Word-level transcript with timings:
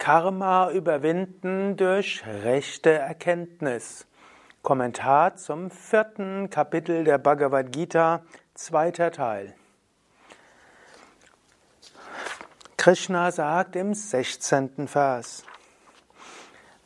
Karma 0.00 0.70
überwinden 0.70 1.76
durch 1.76 2.24
rechte 2.42 2.90
Erkenntnis. 2.90 4.06
Kommentar 4.62 5.36
zum 5.36 5.70
vierten 5.70 6.48
Kapitel 6.48 7.04
der 7.04 7.18
Bhagavad 7.18 7.70
Gita, 7.70 8.22
zweiter 8.54 9.12
Teil. 9.12 9.54
Krishna 12.78 13.30
sagt 13.30 13.76
im 13.76 13.92
16. 13.92 14.88
Vers, 14.88 15.44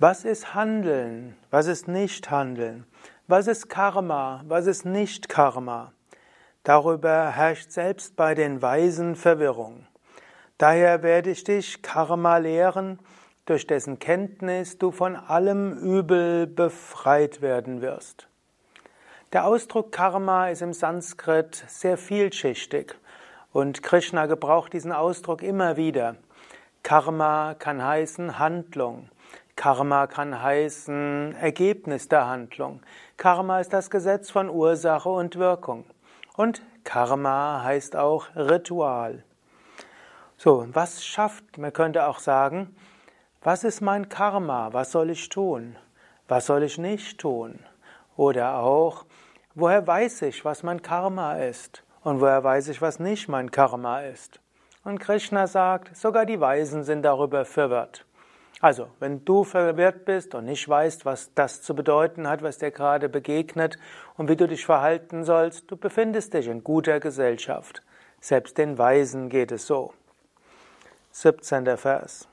was 0.01 0.25
ist 0.25 0.57
Handeln, 0.57 1.37
was 1.53 1.69
ist 1.69 1.87
Nicht-Handeln, 1.87 2.85
was 3.29 3.47
ist 3.47 3.69
Karma, 3.69 4.43
was 4.49 4.67
ist 4.67 4.85
Nicht-Karma? 4.85 5.93
Darüber 6.65 7.31
herrscht 7.31 7.71
selbst 7.71 8.17
bei 8.17 8.35
den 8.35 8.61
Weisen 8.61 9.15
Verwirrung. 9.15 9.87
Daher 10.59 11.03
werde 11.03 11.31
ich 11.31 11.43
dich 11.43 11.83
Karma 11.83 12.37
lehren, 12.37 13.01
durch 13.47 13.67
dessen 13.67 13.99
Kenntnis 13.99 14.79
du 14.79 14.91
von 14.91 15.17
allem 15.17 15.73
Übel 15.79 16.47
befreit 16.47 17.43
werden 17.43 17.83
wirst. 17.83 18.29
Der 19.33 19.47
Ausdruck 19.47 19.93
Karma 19.93 20.49
ist 20.49 20.63
im 20.63 20.73
Sanskrit 20.73 21.65
sehr 21.67 21.99
vielschichtig 21.99 22.95
und 23.53 23.83
Krishna 23.83 24.27
gebraucht 24.27 24.73
diesen 24.73 24.93
Ausdruck 24.93 25.43
immer 25.43 25.77
wieder. 25.77 26.17
Karma 26.83 27.55
kann 27.59 27.83
heißen 27.83 28.39
Handlung. 28.39 29.09
Karma 29.57 30.07
kann 30.07 30.43
heißen 30.43 31.35
Ergebnis 31.41 32.09
der 32.09 32.27
Handlung. 32.27 32.81
Karma 33.17 33.61
ist 33.61 33.73
das 33.73 33.91
Gesetz 33.91 34.31
von 34.31 34.49
Ursache 34.49 35.09
und 35.09 35.37
Wirkung. 35.37 35.85
Und 36.37 36.63
Karma 36.83 37.63
heißt 37.63 37.97
auch 37.97 38.27
Ritual. 38.35 39.25
So, 40.37 40.67
was 40.73 41.05
schafft, 41.05 41.59
man 41.59 41.73
könnte 41.73 42.07
auch 42.07 42.19
sagen, 42.19 42.75
was 43.45 43.63
ist 43.63 43.83
mein 43.83 44.09
Karma? 44.09 44.73
Was 44.73 44.91
soll 44.91 45.11
ich 45.11 45.29
tun? 45.29 45.77
Was 46.29 46.47
soll 46.47 46.63
ich 46.63 46.79
nicht 46.79 47.21
tun? 47.21 47.59
Oder 48.17 48.57
auch, 48.57 49.05
woher 49.55 49.87
weiß 49.87 50.23
ich, 50.23 50.47
was 50.47 50.63
mein 50.63 50.81
Karma 50.81 51.37
ist? 51.37 51.83
Und 52.03 52.23
woher 52.23 52.43
weiß 52.43 52.69
ich, 52.69 52.81
was 52.81 52.99
nicht 52.99 53.29
mein 53.29 53.51
Karma 53.51 54.01
ist? 54.01 54.41
Und 54.83 54.99
Krishna 54.99 55.47
sagt, 55.47 55.95
sogar 55.95 56.25
die 56.25 56.41
Weisen 56.41 56.85
sind 56.85 57.03
darüber 57.03 57.45
verwirrt. 57.45 58.07
Also, 58.61 58.89
wenn 58.99 59.27
du 59.27 59.45
verwirrt 59.45 60.07
bist 60.07 60.35
und 60.35 60.47
nicht 60.47 60.67
weißt, 60.67 61.05
was 61.05 61.35
das 61.35 61.61
zu 61.61 61.75
bedeuten 61.75 62.27
hat, 62.27 62.43
was 62.43 62.57
dir 62.57 62.71
gerade 62.71 63.11
begegnet 63.11 63.79
und 64.17 64.31
wie 64.31 64.37
du 64.37 64.49
dich 64.49 64.65
verhalten 64.65 65.23
sollst, 65.25 65.71
du 65.71 65.77
befindest 65.77 66.33
dich 66.33 66.47
in 66.47 66.65
guter 66.65 66.99
Gesellschaft. 66.99 67.83
Selbst 68.21 68.57
den 68.57 68.79
Weisen 68.79 69.29
geht 69.29 69.53
es 69.53 69.67
so. 69.67 69.93
17. 71.11 71.77
Vers. 71.77 72.27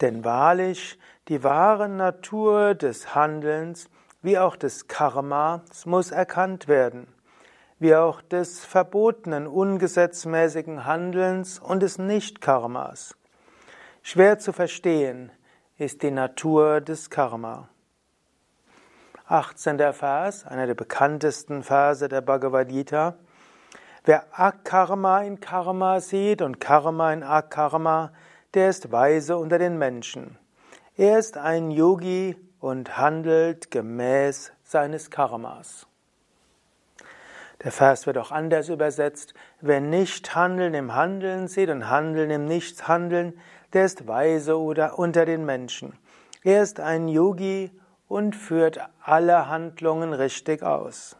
Denn 0.00 0.24
wahrlich, 0.24 0.98
die 1.28 1.42
wahre 1.42 1.88
Natur 1.88 2.74
des 2.74 3.14
Handelns 3.14 3.88
wie 4.22 4.38
auch 4.38 4.56
des 4.56 4.88
Karmas 4.88 5.84
muss 5.84 6.10
erkannt 6.10 6.66
werden, 6.66 7.06
wie 7.78 7.94
auch 7.94 8.22
des 8.22 8.64
verbotenen 8.64 9.46
ungesetzmäßigen 9.46 10.86
Handelns 10.86 11.58
und 11.58 11.82
des 11.82 11.98
Nicht-Karmas. 11.98 13.16
Schwer 14.02 14.38
zu 14.38 14.52
verstehen 14.54 15.30
ist 15.76 16.02
die 16.02 16.10
Natur 16.10 16.80
des 16.80 17.10
Karma. 17.10 17.68
18. 19.26 19.78
Vers, 19.92 20.46
einer 20.46 20.66
der 20.66 20.74
bekanntesten 20.74 21.62
Verse 21.62 22.08
der 22.08 22.20
Bhagavad 22.22 22.68
Gita. 22.68 23.16
Wer 24.04 24.26
Akarma 24.32 25.20
in 25.20 25.40
Karma 25.40 26.00
sieht 26.00 26.40
und 26.40 26.60
Karma 26.60 27.12
in 27.12 27.22
Akarma, 27.22 28.12
der 28.54 28.70
ist 28.70 28.92
weise 28.92 29.36
unter 29.36 29.58
den 29.58 29.78
Menschen. 29.78 30.38
Er 30.96 31.18
ist 31.18 31.36
ein 31.36 31.70
Yogi 31.70 32.36
und 32.60 32.96
handelt 32.96 33.70
gemäß 33.70 34.52
seines 34.62 35.10
Karmas. 35.10 35.86
Der 37.62 37.72
Vers 37.72 38.06
wird 38.06 38.18
auch 38.18 38.30
anders 38.30 38.68
übersetzt. 38.68 39.34
Wer 39.60 39.80
nicht 39.80 40.34
Handeln 40.34 40.74
im 40.74 40.94
Handeln 40.94 41.48
sieht 41.48 41.70
und 41.70 41.88
Handeln 41.88 42.30
im 42.30 42.44
Nichthandeln, 42.44 43.40
der 43.72 43.86
ist 43.86 44.06
weise 44.06 44.58
oder 44.58 44.98
unter 44.98 45.24
den 45.24 45.44
Menschen. 45.44 45.98
Er 46.42 46.62
ist 46.62 46.78
ein 46.78 47.08
Yogi 47.08 47.70
und 48.06 48.36
führt 48.36 48.80
alle 49.02 49.48
Handlungen 49.48 50.12
richtig 50.12 50.62
aus. 50.62 51.16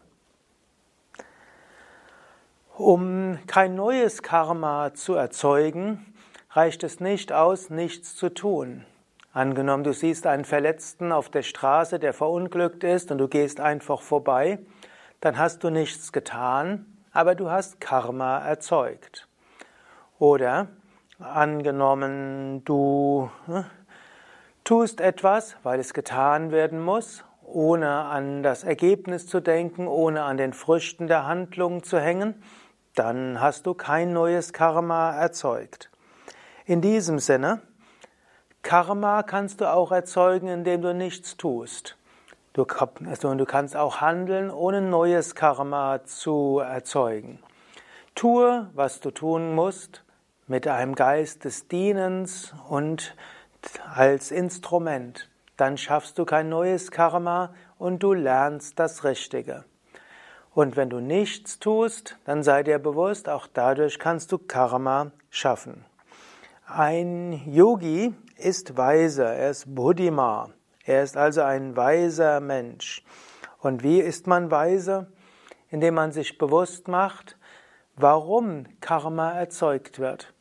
Um 2.76 3.38
kein 3.46 3.74
neues 3.74 4.22
Karma 4.22 4.92
zu 4.94 5.14
erzeugen, 5.14 6.13
reicht 6.54 6.84
es 6.84 7.00
nicht 7.00 7.32
aus, 7.32 7.68
nichts 7.68 8.14
zu 8.14 8.28
tun. 8.28 8.84
Angenommen, 9.32 9.82
du 9.82 9.92
siehst 9.92 10.26
einen 10.28 10.44
Verletzten 10.44 11.10
auf 11.10 11.28
der 11.28 11.42
Straße, 11.42 11.98
der 11.98 12.12
verunglückt 12.12 12.84
ist, 12.84 13.10
und 13.10 13.18
du 13.18 13.26
gehst 13.26 13.58
einfach 13.58 14.00
vorbei, 14.00 14.60
dann 15.20 15.36
hast 15.36 15.64
du 15.64 15.70
nichts 15.70 16.12
getan, 16.12 16.86
aber 17.12 17.34
du 17.34 17.50
hast 17.50 17.80
Karma 17.80 18.38
erzeugt. 18.38 19.28
Oder 20.20 20.68
angenommen, 21.18 22.64
du 22.64 23.30
hm, 23.46 23.64
tust 24.62 25.00
etwas, 25.00 25.56
weil 25.64 25.80
es 25.80 25.92
getan 25.92 26.52
werden 26.52 26.80
muss, 26.80 27.24
ohne 27.42 27.90
an 27.90 28.44
das 28.44 28.62
Ergebnis 28.62 29.26
zu 29.26 29.40
denken, 29.40 29.88
ohne 29.88 30.22
an 30.22 30.36
den 30.36 30.52
Früchten 30.52 31.08
der 31.08 31.26
Handlung 31.26 31.82
zu 31.82 31.98
hängen, 31.98 32.40
dann 32.94 33.40
hast 33.40 33.66
du 33.66 33.74
kein 33.74 34.12
neues 34.12 34.52
Karma 34.52 35.16
erzeugt. 35.16 35.90
In 36.66 36.80
diesem 36.80 37.18
Sinne, 37.18 37.60
Karma 38.62 39.22
kannst 39.22 39.60
du 39.60 39.70
auch 39.70 39.92
erzeugen, 39.92 40.48
indem 40.48 40.80
du 40.80 40.94
nichts 40.94 41.36
tust. 41.36 41.98
Du, 42.54 42.64
also 43.04 43.34
du 43.34 43.44
kannst 43.44 43.76
auch 43.76 44.00
handeln, 44.00 44.50
ohne 44.50 44.80
neues 44.80 45.34
Karma 45.34 46.04
zu 46.04 46.60
erzeugen. 46.60 47.38
Tue, 48.14 48.70
was 48.72 49.00
du 49.00 49.10
tun 49.10 49.54
musst, 49.54 50.04
mit 50.46 50.66
einem 50.66 50.94
Geist 50.94 51.44
des 51.44 51.68
Dienens 51.68 52.54
und 52.70 53.14
als 53.94 54.30
Instrument. 54.30 55.28
Dann 55.58 55.76
schaffst 55.76 56.18
du 56.18 56.24
kein 56.24 56.48
neues 56.48 56.90
Karma 56.90 57.52
und 57.76 58.02
du 58.02 58.14
lernst 58.14 58.78
das 58.78 59.04
Richtige. 59.04 59.64
Und 60.54 60.76
wenn 60.76 60.88
du 60.88 61.00
nichts 61.00 61.58
tust, 61.58 62.16
dann 62.24 62.42
sei 62.42 62.62
dir 62.62 62.78
bewusst, 62.78 63.28
auch 63.28 63.48
dadurch 63.52 63.98
kannst 63.98 64.32
du 64.32 64.38
Karma 64.38 65.10
schaffen. 65.28 65.84
Ein 66.66 67.42
Yogi 67.44 68.14
ist 68.38 68.78
weise, 68.78 69.24
er 69.24 69.50
ist 69.50 69.74
Buddhima, 69.74 70.48
er 70.86 71.02
ist 71.02 71.14
also 71.14 71.42
ein 71.42 71.76
weiser 71.76 72.40
Mensch. 72.40 73.04
Und 73.60 73.82
wie 73.82 74.00
ist 74.00 74.26
man 74.26 74.50
weise? 74.50 75.12
Indem 75.68 75.94
man 75.94 76.12
sich 76.12 76.38
bewusst 76.38 76.88
macht, 76.88 77.36
warum 77.96 78.64
Karma 78.80 79.32
erzeugt 79.32 79.98
wird. 79.98 80.32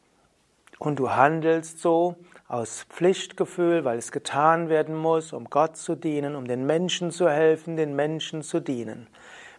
Und 0.80 0.98
du 0.98 1.10
handelst 1.10 1.80
so 1.80 2.16
aus 2.48 2.84
Pflichtgefühl, 2.84 3.84
weil 3.84 3.98
es 3.98 4.14
getan 4.14 4.70
werden 4.70 4.96
muss, 4.96 5.34
um 5.34 5.50
Gott 5.50 5.76
zu 5.76 5.94
dienen, 5.94 6.36
um 6.38 6.48
den 6.48 6.66
Menschen 6.66 7.12
zu 7.12 7.30
helfen, 7.30 7.76
den 7.76 7.98
Menschen 7.98 8.44
zu 8.44 8.62
dienen. 8.62 9.08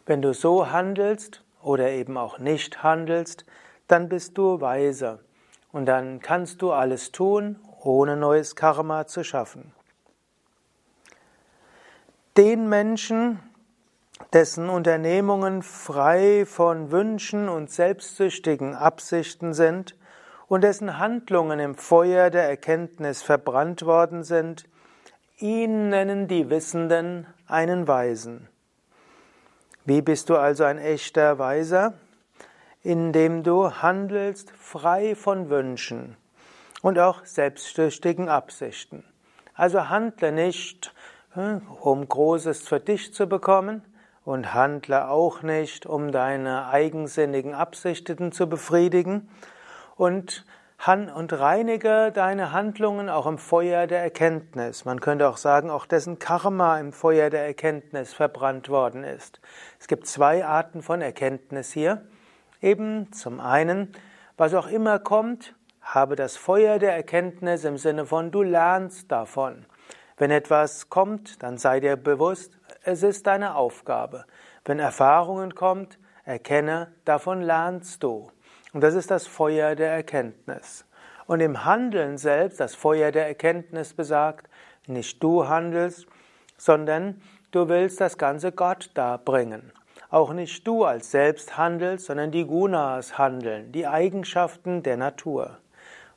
Wenn 0.06 0.22
du 0.22 0.32
so 0.32 0.70
handelst 0.70 1.44
oder 1.62 1.90
eben 1.90 2.16
auch 2.16 2.38
nicht 2.38 2.82
handelst, 2.82 3.44
dann 3.86 4.08
bist 4.08 4.38
du 4.38 4.62
weise 4.62 5.20
und 5.74 5.86
dann 5.86 6.20
kannst 6.20 6.62
du 6.62 6.70
alles 6.70 7.10
tun, 7.10 7.58
ohne 7.82 8.16
neues 8.16 8.54
Karma 8.54 9.08
zu 9.08 9.24
schaffen. 9.24 9.72
Den 12.36 12.68
Menschen, 12.68 13.40
dessen 14.32 14.68
Unternehmungen 14.68 15.64
frei 15.64 16.46
von 16.46 16.92
Wünschen 16.92 17.48
und 17.48 17.72
selbstsüchtigen 17.72 18.76
Absichten 18.76 19.52
sind 19.52 19.96
und 20.46 20.62
dessen 20.62 21.00
Handlungen 21.00 21.58
im 21.58 21.74
Feuer 21.74 22.30
der 22.30 22.48
Erkenntnis 22.48 23.22
verbrannt 23.22 23.84
worden 23.84 24.22
sind, 24.22 24.66
ihn 25.38 25.88
nennen 25.88 26.28
die 26.28 26.50
Wissenden 26.50 27.26
einen 27.48 27.88
Weisen. 27.88 28.48
Wie 29.84 30.02
bist 30.02 30.30
du 30.30 30.36
also 30.36 30.62
ein 30.62 30.78
echter 30.78 31.40
Weiser? 31.40 31.94
Indem 32.84 33.42
du 33.42 33.72
handelst 33.82 34.52
frei 34.52 35.16
von 35.16 35.50
Wünschen 35.50 36.16
und 36.82 36.98
auch 37.00 37.24
selbstsüchtigen 37.24 38.28
Absichten. 38.28 39.02
Also 39.54 39.88
handle 39.88 40.30
nicht, 40.30 40.94
hm, 41.32 41.62
um 41.80 42.06
Großes 42.06 42.68
für 42.68 42.78
dich 42.78 43.12
zu 43.12 43.26
bekommen 43.26 43.82
und 44.24 44.54
handle 44.54 45.08
auch 45.08 45.42
nicht, 45.42 45.86
um 45.86 46.12
deine 46.12 46.68
eigensinnigen 46.68 47.54
Absichten 47.54 48.30
zu 48.30 48.48
befriedigen 48.48 49.28
und 49.96 50.44
und 50.86 51.32
reinige 51.32 52.12
deine 52.12 52.52
Handlungen 52.52 53.08
auch 53.08 53.26
im 53.26 53.38
Feuer 53.38 53.86
der 53.86 54.02
Erkenntnis. 54.02 54.84
Man 54.84 55.00
könnte 55.00 55.30
auch 55.30 55.38
sagen, 55.38 55.70
auch 55.70 55.86
dessen 55.86 56.18
Karma 56.18 56.78
im 56.78 56.92
Feuer 56.92 57.30
der 57.30 57.46
Erkenntnis 57.46 58.12
verbrannt 58.12 58.68
worden 58.68 59.02
ist. 59.02 59.40
Es 59.80 59.88
gibt 59.88 60.06
zwei 60.06 60.44
Arten 60.44 60.82
von 60.82 61.00
Erkenntnis 61.00 61.72
hier. 61.72 62.02
Eben 62.64 63.12
zum 63.12 63.40
einen, 63.40 63.92
was 64.38 64.54
auch 64.54 64.68
immer 64.68 64.98
kommt, 64.98 65.54
habe 65.82 66.16
das 66.16 66.38
Feuer 66.38 66.78
der 66.78 66.96
Erkenntnis 66.96 67.62
im 67.64 67.76
Sinne 67.76 68.06
von 68.06 68.30
du 68.30 68.42
lernst 68.42 69.12
davon. 69.12 69.66
Wenn 70.16 70.30
etwas 70.30 70.88
kommt, 70.88 71.42
dann 71.42 71.58
sei 71.58 71.80
dir 71.80 71.96
bewusst, 71.96 72.58
es 72.82 73.02
ist 73.02 73.26
deine 73.26 73.56
Aufgabe. 73.56 74.24
Wenn 74.64 74.78
Erfahrungen 74.78 75.54
kommt, 75.54 75.98
erkenne, 76.24 76.90
davon 77.04 77.42
lernst 77.42 78.02
du. 78.02 78.30
Und 78.72 78.80
das 78.80 78.94
ist 78.94 79.10
das 79.10 79.26
Feuer 79.26 79.74
der 79.74 79.90
Erkenntnis. 79.90 80.86
Und 81.26 81.40
im 81.40 81.66
Handeln 81.66 82.16
selbst, 82.16 82.60
das 82.60 82.74
Feuer 82.74 83.12
der 83.12 83.26
Erkenntnis 83.26 83.92
besagt, 83.92 84.48
nicht 84.86 85.22
du 85.22 85.46
handelst, 85.46 86.06
sondern 86.56 87.20
du 87.50 87.68
willst 87.68 88.00
das 88.00 88.16
ganze 88.16 88.52
Gott 88.52 88.90
darbringen. 88.94 89.70
Auch 90.14 90.32
nicht 90.32 90.64
du 90.64 90.84
als 90.84 91.10
selbst 91.10 91.58
handelst, 91.58 92.06
sondern 92.06 92.30
die 92.30 92.46
Gunas 92.46 93.18
handeln, 93.18 93.72
die 93.72 93.88
Eigenschaften 93.88 94.84
der 94.84 94.96
Natur. 94.96 95.58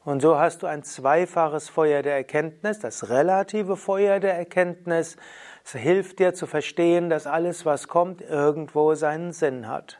Und 0.05 0.21
so 0.21 0.37
hast 0.37 0.61
du 0.61 0.67
ein 0.67 0.83
zweifaches 0.83 1.67
Feuer 1.67 2.03
der 2.03 2.13
Erkenntnis, 2.13 2.77
das 2.77 3.09
relative 3.09 3.75
Feuer 3.75 4.19
der 4.19 4.35
Erkenntnis. 4.35 5.17
Es 5.65 5.71
hilft 5.71 6.19
dir 6.19 6.35
zu 6.35 6.45
verstehen, 6.45 7.09
dass 7.09 7.25
alles, 7.25 7.65
was 7.65 7.87
kommt, 7.87 8.21
irgendwo 8.21 8.93
seinen 8.93 9.31
Sinn 9.31 9.67
hat. 9.67 9.99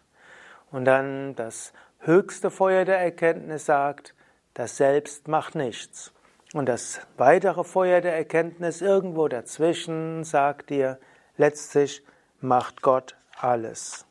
Und 0.69 0.85
dann 0.85 1.33
das 1.33 1.73
höchste 1.97 2.51
Feuer 2.51 2.85
der 2.85 2.99
Erkenntnis 2.99 3.65
sagt, 3.65 4.13
das 4.53 4.77
Selbst 4.77 5.27
macht 5.27 5.55
nichts. 5.55 6.13
Und 6.53 6.69
das 6.69 7.01
weitere 7.17 7.63
Feuer 7.63 8.01
der 8.01 8.15
Erkenntnis 8.15 8.81
irgendwo 8.81 9.27
dazwischen 9.27 10.23
sagt 10.23 10.69
dir, 10.69 10.99
letztlich 11.35 12.03
macht 12.39 12.83
Gott 12.83 13.15
alles. 13.43 14.05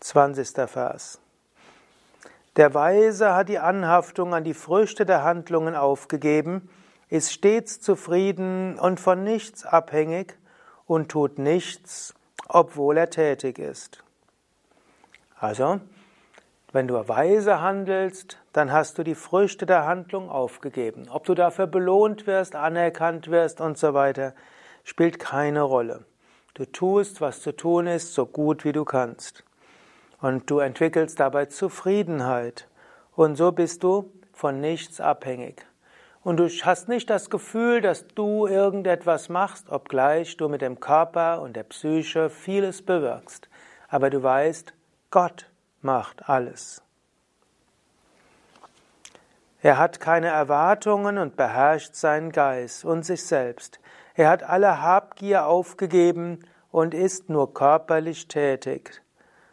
20. 0.00 0.68
Vers. 0.68 1.20
Der 2.56 2.74
Weise 2.74 3.34
hat 3.34 3.48
die 3.48 3.58
Anhaftung 3.58 4.34
an 4.34 4.44
die 4.44 4.54
Früchte 4.54 5.06
der 5.06 5.24
Handlungen 5.24 5.74
aufgegeben, 5.74 6.68
ist 7.08 7.32
stets 7.32 7.80
zufrieden 7.80 8.78
und 8.78 9.00
von 9.00 9.22
nichts 9.24 9.64
abhängig 9.64 10.38
und 10.86 11.10
tut 11.10 11.38
nichts, 11.38 12.14
obwohl 12.48 12.96
er 12.96 13.10
tätig 13.10 13.58
ist. 13.58 14.02
Also, 15.38 15.80
wenn 16.72 16.86
du 16.86 17.08
weise 17.08 17.60
handelst, 17.60 18.38
dann 18.52 18.72
hast 18.72 18.98
du 18.98 19.02
die 19.02 19.14
Früchte 19.14 19.66
der 19.66 19.86
Handlung 19.86 20.28
aufgegeben. 20.28 21.08
Ob 21.08 21.24
du 21.24 21.34
dafür 21.34 21.66
belohnt 21.66 22.26
wirst, 22.26 22.54
anerkannt 22.54 23.30
wirst 23.30 23.60
und 23.60 23.78
so 23.78 23.94
weiter, 23.94 24.34
spielt 24.84 25.18
keine 25.18 25.62
Rolle. 25.62 26.04
Du 26.54 26.64
tust, 26.64 27.20
was 27.20 27.42
zu 27.42 27.54
tun 27.54 27.86
ist, 27.86 28.14
so 28.14 28.26
gut 28.26 28.64
wie 28.64 28.72
du 28.72 28.84
kannst. 28.84 29.44
Und 30.20 30.50
du 30.50 30.58
entwickelst 30.58 31.20
dabei 31.20 31.46
Zufriedenheit. 31.46 32.68
Und 33.14 33.36
so 33.36 33.52
bist 33.52 33.82
du 33.82 34.12
von 34.32 34.60
nichts 34.60 35.00
abhängig. 35.00 35.66
Und 36.22 36.36
du 36.36 36.48
hast 36.48 36.88
nicht 36.88 37.08
das 37.08 37.30
Gefühl, 37.30 37.80
dass 37.80 38.06
du 38.08 38.46
irgendetwas 38.46 39.28
machst, 39.28 39.70
obgleich 39.70 40.36
du 40.36 40.48
mit 40.48 40.60
dem 40.60 40.80
Körper 40.80 41.40
und 41.40 41.56
der 41.56 41.62
Psyche 41.62 42.28
vieles 42.28 42.82
bewirkst. 42.82 43.48
Aber 43.88 44.10
du 44.10 44.22
weißt, 44.22 44.74
Gott 45.10 45.46
macht 45.80 46.28
alles. 46.28 46.82
Er 49.62 49.78
hat 49.78 50.00
keine 50.00 50.28
Erwartungen 50.28 51.18
und 51.18 51.36
beherrscht 51.36 51.94
seinen 51.94 52.32
Geist 52.32 52.84
und 52.84 53.04
sich 53.04 53.24
selbst. 53.24 53.78
Er 54.20 54.28
hat 54.28 54.42
alle 54.42 54.82
Habgier 54.82 55.46
aufgegeben 55.46 56.40
und 56.70 56.92
ist 56.92 57.30
nur 57.30 57.54
körperlich 57.54 58.28
tätig. 58.28 59.00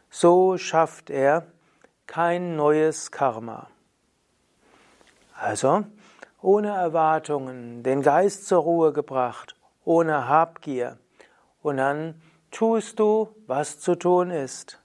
So 0.10 0.58
schafft 0.58 1.10
er 1.10 1.48
kein 2.06 2.58
neues 2.58 3.10
Karma. 3.10 3.68
Also, 5.40 5.86
ohne 6.42 6.68
Erwartungen, 6.68 7.82
den 7.82 8.02
Geist 8.02 8.46
zur 8.46 8.62
Ruhe 8.62 8.92
gebracht, 8.92 9.56
ohne 9.86 10.28
Habgier. 10.28 10.98
Und 11.62 11.78
dann 11.78 12.22
tust 12.52 13.00
du, 13.00 13.30
was 13.46 13.80
zu 13.80 13.96
tun 13.96 14.32
ist. 14.32 14.84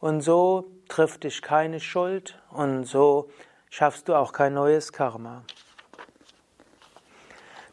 Und 0.00 0.22
so 0.22 0.72
trifft 0.88 1.22
dich 1.22 1.40
keine 1.40 1.78
Schuld 1.78 2.36
und 2.50 2.82
so 2.82 3.30
schaffst 3.68 4.08
du 4.08 4.16
auch 4.16 4.32
kein 4.32 4.54
neues 4.54 4.92
Karma. 4.92 5.44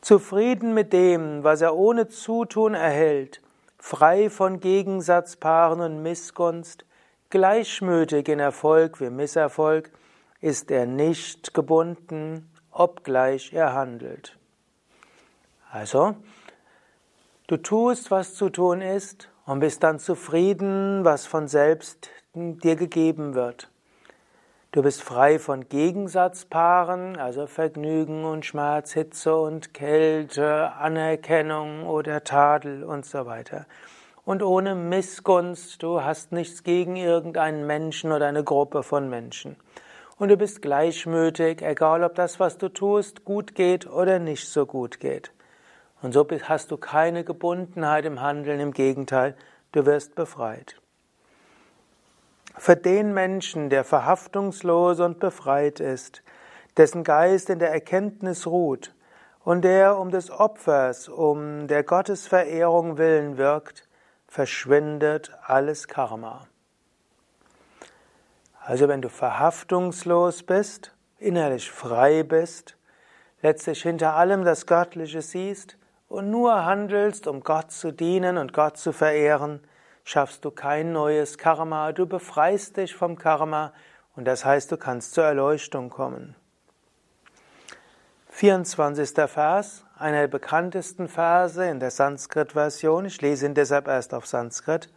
Zufrieden 0.08 0.74
mit 0.74 0.94
dem, 0.94 1.44
was 1.44 1.60
er 1.60 1.76
ohne 1.76 2.08
Zutun 2.08 2.76
erhält, 2.76 3.42
frei 3.78 4.30
von 4.30 4.62
Gegensatzpaaren 4.62 5.82
und 5.82 6.02
Missgunst, 6.02 6.86
Gleichmütig 7.30 8.30
in 8.30 8.40
Erfolg 8.40 9.02
wie 9.02 9.10
Misserfolg 9.10 9.92
ist 10.40 10.72
er 10.72 10.86
nicht 10.86 11.54
gebunden, 11.54 12.50
obgleich 12.72 13.52
er 13.52 13.74
handelt. 13.74 14.40
Also, 15.70 16.16
du 17.48 17.58
tust, 17.58 18.10
was 18.10 18.34
zu 18.34 18.50
tun 18.50 18.80
ist, 18.80 19.30
und 19.46 19.60
bist 19.60 19.84
dann 19.84 20.00
zufrieden, 20.00 21.04
was 21.04 21.26
von 21.26 21.50
selbst 21.50 22.12
dir 22.34 22.78
gegeben 22.78 23.34
wird. 23.34 23.70
Du 24.78 24.84
bist 24.84 25.02
frei 25.02 25.40
von 25.40 25.68
Gegensatzpaaren, 25.70 27.18
also 27.18 27.48
Vergnügen 27.48 28.26
und 28.26 28.46
Schmerz, 28.46 28.94
Hitze 28.94 29.36
und 29.36 29.74
Kälte, 29.74 30.72
Anerkennung 30.74 31.88
oder 31.88 32.24
Tadel 32.24 32.84
und 32.84 33.04
so 33.04 33.26
weiter 33.26 33.66
und 34.24 34.44
ohne 34.44 34.76
Missgunst. 34.76 35.82
Du 35.82 36.04
hast 36.04 36.32
nichts 36.32 36.62
gegen 36.62 36.96
irgendeinen 36.96 37.66
Menschen 37.66 38.12
oder 38.12 38.28
eine 38.28 38.44
Gruppe 38.44 38.84
von 38.84 39.10
Menschen. 39.10 39.56
Und 40.20 40.30
du 40.30 40.38
bist 40.38 40.62
gleichmütig, 40.62 41.64
egal 41.64 42.04
ob 42.04 42.14
das, 42.14 42.40
was 42.40 42.60
du 42.60 42.70
tust, 42.70 43.26
gut 43.26 43.56
geht 43.56 43.88
oder 43.88 44.20
nicht 44.20 44.48
so 44.48 44.68
gut 44.68 45.00
geht. 45.00 45.32
Und 46.04 46.14
so 46.14 46.24
hast 46.44 46.70
du 46.70 46.78
keine 46.78 47.24
Gebundenheit 47.24 48.06
im 48.06 48.22
Handeln, 48.22 48.60
im 48.60 48.74
Gegenteil, 48.74 49.36
du 49.72 49.88
wirst 49.88 50.14
befreit. 50.14 50.76
Für 52.58 52.76
den 52.76 53.14
Menschen, 53.14 53.70
der 53.70 53.84
verhaftungslos 53.84 55.00
und 55.00 55.20
befreit 55.20 55.80
ist, 55.80 56.24
dessen 56.76 57.04
Geist 57.04 57.50
in 57.50 57.60
der 57.60 57.72
Erkenntnis 57.72 58.48
ruht 58.48 58.96
und 59.44 59.62
der 59.62 59.98
um 59.98 60.10
des 60.10 60.32
Opfers, 60.32 61.08
um 61.08 61.68
der 61.68 61.84
Gottesverehrung 61.84 62.98
willen 62.98 63.38
wirkt, 63.38 63.88
verschwindet 64.28 65.32
alles 65.44 65.88
Karma. 65.88 66.48
Also 68.60 68.88
wenn 68.88 69.02
du 69.02 69.10
verhaftungslos 69.10 70.44
bist, 70.44 70.94
innerlich 71.20 71.72
frei 71.72 72.24
bist, 72.24 72.76
letztlich 73.42 73.84
hinter 73.84 74.16
allem 74.16 74.44
das 74.44 74.66
Göttliche 74.66 75.22
siehst 75.22 75.78
und 76.10 76.32
nur 76.32 76.66
handelst, 76.66 77.28
um 77.28 77.42
Gott 77.42 77.72
zu 77.72 77.92
dienen 77.94 78.38
und 78.38 78.52
Gott 78.52 78.78
zu 78.78 78.92
verehren, 78.92 79.62
schaffst 80.08 80.46
du 80.46 80.52
kein 80.52 80.94
neues 80.94 81.38
Karma, 81.38 81.92
du 81.92 82.06
befreist 82.06 82.78
dich 82.78 82.96
vom 82.96 83.18
Karma 83.18 83.74
und 84.16 84.24
das 84.26 84.46
heißt, 84.46 84.72
du 84.72 84.78
kannst 84.78 85.14
zur 85.14 85.26
Erleuchtung 85.26 85.90
kommen. 85.90 86.34
24. 88.30 89.30
Vers, 89.30 89.84
einer 89.98 90.22
der 90.22 90.28
bekanntesten 90.30 91.10
Verse 91.10 91.68
in 91.68 91.82
der 91.82 91.92
Sanskrit-Version. 91.92 93.04
Ich 93.04 93.22
lese 93.22 93.48
ihn 93.48 93.54
deshalb 93.54 93.90
erst 93.90 94.14
auf 94.14 94.26
Sanskrit. 94.26 94.90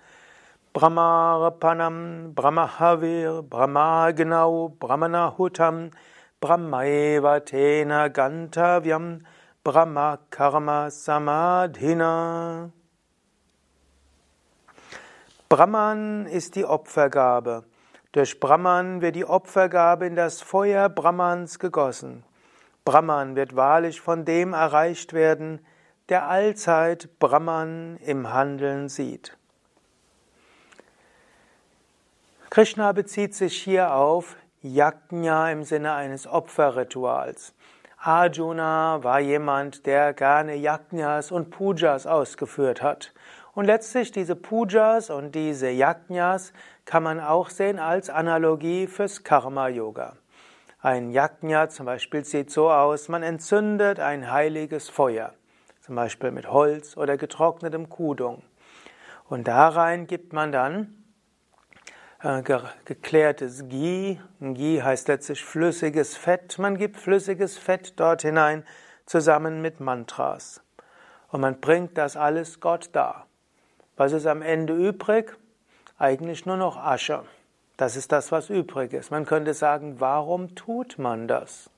Brahmarapanam, 0.75 2.33
Brahmahavir, 2.37 3.43
Brahmagnau, 3.43 4.69
Brahmanahutam, 4.79 5.91
Brahmaeva 6.41 7.41
tena 7.41 8.07
gantavyam, 8.07 9.27
Brahma 9.65 10.19
karma 10.31 10.89
samadhina. 10.89 12.71
Brahman 15.53 16.27
ist 16.27 16.55
die 16.55 16.65
Opfergabe. 16.65 17.65
Durch 18.13 18.39
Brahman 18.39 19.01
wird 19.01 19.17
die 19.17 19.25
Opfergabe 19.25 20.07
in 20.07 20.15
das 20.15 20.43
Feuer 20.43 20.89
Brahmans 20.89 21.59
gegossen. 21.59 22.23
Brahman 22.85 23.35
wird 23.35 23.57
wahrlich 23.57 24.01
von 24.01 24.25
dem 24.25 24.53
erreicht 24.53 25.13
werden, 25.13 25.59
der 26.09 26.29
allzeit 26.29 27.19
Brahman 27.19 27.97
im 27.97 28.33
Handeln 28.33 28.89
sieht. 28.89 29.37
Krishna 32.51 32.93
bezieht 32.93 33.35
sich 33.35 33.61
hier 33.61 33.93
auf 33.93 34.37
Yajna 34.63 35.51
im 35.51 35.65
Sinne 35.65 35.95
eines 35.95 36.29
Opferrituals. 36.29 37.55
Arjuna 38.03 39.03
war 39.03 39.19
jemand, 39.19 39.85
der 39.85 40.15
gerne 40.15 40.55
Yajnas 40.55 41.33
und 41.33 41.51
Pujas 41.51 42.07
ausgeführt 42.07 42.83
hat. 42.83 43.13
Und 43.55 43.65
letztlich 43.65 44.13
diese 44.13 44.37
Pujas 44.37 45.11
und 45.11 45.35
diese 45.35 45.71
Yajnas 45.71 46.53
kann 46.85 47.03
man 47.03 47.21
auch 47.21 47.51
sehen 47.51 47.79
als 47.79 48.09
Analogie 48.09 48.87
fürs 48.87 49.25
Karma-Yoga. 49.25 50.17
Ein 50.81 51.11
Yajna 51.11 51.69
zum 51.69 51.87
Beispiel 51.87 52.25
sieht 52.25 52.51
so 52.51 52.71
aus, 52.71 53.09
man 53.09 53.23
entzündet 53.23 54.01
ein 54.01 54.31
heiliges 54.31 54.89
Feuer, 54.89 55.35
zum 55.81 55.95
Beispiel 55.95 56.31
mit 56.31 56.51
Holz 56.51 56.97
oder 56.97 57.17
getrocknetem 57.17 57.89
Kudung. 57.89 58.43
Und 59.29 59.47
da 59.47 59.69
rein 59.69 60.07
gibt 60.07 60.33
man 60.33 60.53
dann 60.53 61.01
äh, 62.23 62.43
geklärtes 62.85 63.69
Ghee. 63.69 64.21
Ghee 64.41 64.83
heißt 64.83 65.09
letztlich 65.09 65.45
flüssiges 65.45 66.17
Fett. 66.17 66.59
Man 66.59 66.77
gibt 66.77 66.97
flüssiges 66.97 67.59
Fett 67.59 67.99
dort 67.99 68.23
hinein 68.23 68.65
zusammen 69.07 69.63
mit 69.63 69.81
Mantras. 69.81 70.63
Und 71.29 71.41
man 71.41 71.61
bringt 71.61 71.97
das 71.97 72.17
alles 72.17 72.61
Gott 72.61 72.91
dar. 72.93 73.27
Was 74.01 74.13
ist 74.13 74.27
am 74.27 74.41
Ende 74.41 74.73
übrig? 74.73 75.37
Eigentlich 75.99 76.47
nur 76.47 76.57
noch 76.57 76.79
Asche. 76.79 77.25
Das 77.77 77.97
ist 77.97 78.13
das, 78.13 78.33
was 78.33 78.49
übrig 78.49 78.95
ist. 78.95 79.11
Man 79.11 79.27
könnte 79.27 79.53
sagen, 79.53 79.97
warum 80.01 80.55
tut 80.55 80.99
man 80.99 81.29
das? 81.29 81.69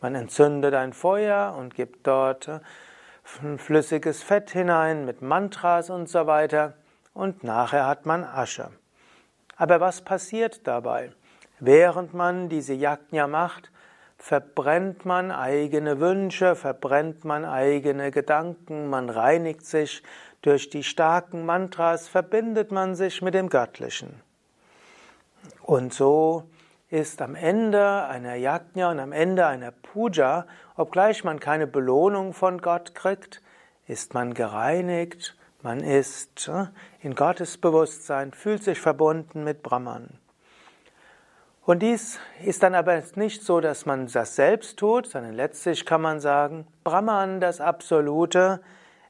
Man 0.00 0.14
entzündet 0.14 0.72
ein 0.74 0.92
Feuer 0.92 1.56
und 1.58 1.74
gibt 1.74 2.06
dort 2.06 2.46
äh, 2.46 2.60
flüssiges 3.56 4.22
Fett 4.22 4.50
hinein 4.50 5.04
mit 5.04 5.20
Mantras 5.20 5.90
und 5.90 6.08
so 6.08 6.28
weiter 6.28 6.74
und 7.12 7.42
nachher 7.42 7.88
hat 7.88 8.06
man 8.06 8.22
Asche. 8.22 8.70
Aber 9.56 9.80
was 9.80 10.02
passiert 10.02 10.64
dabei? 10.64 11.10
Während 11.58 12.14
man 12.14 12.48
diese 12.48 12.74
Yajna 12.74 13.26
macht, 13.26 13.72
verbrennt 14.16 15.04
man 15.04 15.32
eigene 15.32 15.98
Wünsche, 15.98 16.54
verbrennt 16.54 17.24
man 17.24 17.44
eigene 17.44 18.12
Gedanken, 18.12 18.88
man 18.90 19.10
reinigt 19.10 19.66
sich 19.66 20.04
durch 20.42 20.70
die 20.70 20.82
starken 20.82 21.44
Mantras, 21.44 22.08
verbindet 22.08 22.70
man 22.70 22.94
sich 22.94 23.22
mit 23.22 23.34
dem 23.34 23.48
Göttlichen. 23.48 24.22
Und 25.62 25.92
so 25.92 26.48
ist 26.90 27.20
am 27.20 27.34
Ende 27.34 28.04
einer 28.06 28.34
Yajna 28.34 28.90
und 28.90 29.00
am 29.00 29.12
Ende 29.12 29.46
einer 29.46 29.70
Puja, 29.70 30.46
obgleich 30.76 31.24
man 31.24 31.40
keine 31.40 31.66
Belohnung 31.66 32.32
von 32.32 32.60
Gott 32.60 32.94
kriegt, 32.94 33.42
ist 33.86 34.14
man 34.14 34.34
gereinigt, 34.34 35.36
man 35.62 35.80
ist 35.80 36.48
äh, 36.48 36.66
in 37.00 37.14
Gottes 37.14 37.58
Bewusstsein, 37.58 38.32
fühlt 38.32 38.62
sich 38.62 38.80
verbunden 38.80 39.44
mit 39.44 39.62
Brahman. 39.62 40.08
Und 41.64 41.80
dies 41.80 42.18
ist 42.42 42.62
dann 42.62 42.74
aber 42.74 43.02
nicht 43.16 43.42
so, 43.42 43.60
dass 43.60 43.84
man 43.84 44.06
das 44.06 44.36
selbst 44.36 44.78
tut, 44.78 45.06
sondern 45.06 45.34
letztlich 45.34 45.84
kann 45.84 46.00
man 46.00 46.20
sagen, 46.20 46.66
Brahman, 46.84 47.40
das 47.40 47.60
Absolute, 47.60 48.60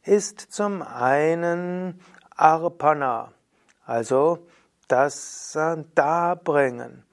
ist 0.09 0.41
zum 0.41 0.81
einen 0.81 2.01
Arpana, 2.35 3.31
also 3.85 4.47
das 4.89 5.57
Darbringen. 5.95 7.05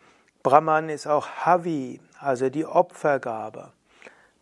Brahman 0.44 0.88
ist 0.88 1.06
auch 1.06 1.28
Havi, 1.28 2.00
also 2.20 2.50
die 2.50 2.66
Opfergabe. 2.66 3.74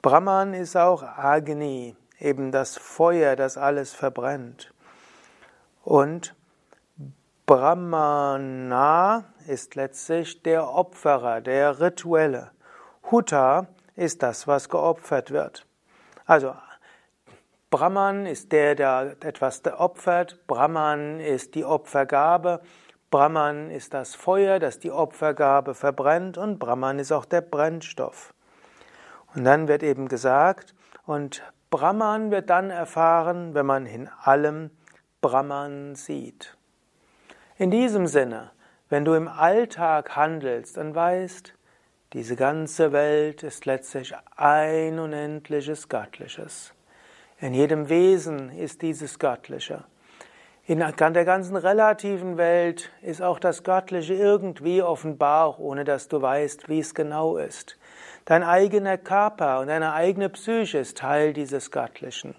Brahman 0.03 0.53
ist 0.53 0.77
auch 0.77 1.01
Agni, 1.01 1.95
eben 2.19 2.51
das 2.51 2.77
Feuer, 2.77 3.35
das 3.35 3.57
alles 3.57 3.91
verbrennt. 3.91 4.71
Und 5.83 6.35
Brahmana 7.47 9.23
ist 9.47 9.73
letztlich 9.73 10.43
der 10.43 10.69
Opferer, 10.69 11.41
der 11.41 11.79
Rituelle. 11.79 12.51
Huta 13.09 13.65
ist 13.95 14.21
das, 14.21 14.47
was 14.47 14.69
geopfert 14.69 15.31
wird. 15.31 15.65
Also 16.25 16.53
Brahman 17.73 18.27
ist 18.27 18.51
der, 18.51 18.75
der 18.75 19.15
etwas 19.21 19.65
opfert. 19.65 20.45
Brahman 20.45 21.19
ist 21.19 21.55
die 21.55 21.65
Opfergabe. 21.65 22.61
Brahman 23.09 23.71
ist 23.71 23.95
das 23.95 24.13
Feuer, 24.13 24.59
das 24.59 24.77
die 24.77 24.91
Opfergabe 24.91 25.73
verbrennt 25.73 26.37
und 26.37 26.59
Brahman 26.59 26.99
ist 26.99 27.11
auch 27.11 27.25
der 27.25 27.41
Brennstoff. 27.41 28.35
Und 29.33 29.43
dann 29.45 29.67
wird 29.67 29.81
eben 29.81 30.07
gesagt, 30.07 30.75
und 31.07 31.41
Brahman 31.71 32.29
wird 32.29 32.51
dann 32.51 32.69
erfahren, 32.69 33.55
wenn 33.55 33.65
man 33.65 33.87
in 33.87 34.07
allem 34.21 34.69
Brahman 35.21 35.95
sieht. 35.95 36.55
In 37.57 37.71
diesem 37.71 38.05
Sinne, 38.05 38.51
wenn 38.89 39.03
du 39.03 39.15
im 39.15 39.27
Alltag 39.27 40.15
handelst 40.15 40.77
und 40.77 40.93
weißt, 40.93 41.55
diese 42.13 42.35
ganze 42.35 42.91
Welt 42.91 43.41
ist 43.41 43.65
letztlich 43.65 44.13
ein 44.35 44.99
unendliches 44.99 45.89
Göttliches. 45.89 46.75
In 47.43 47.53
jedem 47.53 47.89
Wesen 47.89 48.57
ist 48.57 48.81
dieses 48.81 49.19
Göttliche. 49.19 49.83
In 50.65 50.79
der 50.79 51.25
ganzen 51.25 51.57
relativen 51.57 52.37
Welt 52.37 52.89
ist 53.01 53.21
auch 53.21 53.37
das 53.37 53.65
Göttliche 53.65 54.13
irgendwie 54.13 54.81
offenbar, 54.81 55.59
ohne 55.59 55.83
dass 55.83 56.07
du 56.07 56.21
weißt, 56.21 56.69
wie 56.69 56.79
es 56.79 56.95
genau 56.95 57.35
ist. 57.35 57.77
Dein 58.23 58.43
eigener 58.43 58.97
Körper 58.97 59.59
und 59.59 59.67
deine 59.67 59.91
eigene 59.91 60.29
Psyche 60.29 60.77
ist 60.77 60.99
Teil 60.99 61.33
dieses 61.33 61.69
Göttlichen. 61.69 62.33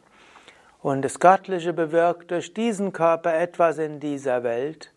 Und 0.80 1.02
das 1.02 1.20
Göttliche 1.20 1.74
bewirkt 1.74 2.30
durch 2.30 2.54
diesen 2.54 2.94
Körper 2.94 3.34
etwas 3.34 3.76
in 3.76 4.00
dieser 4.00 4.42
Welt. 4.42 4.93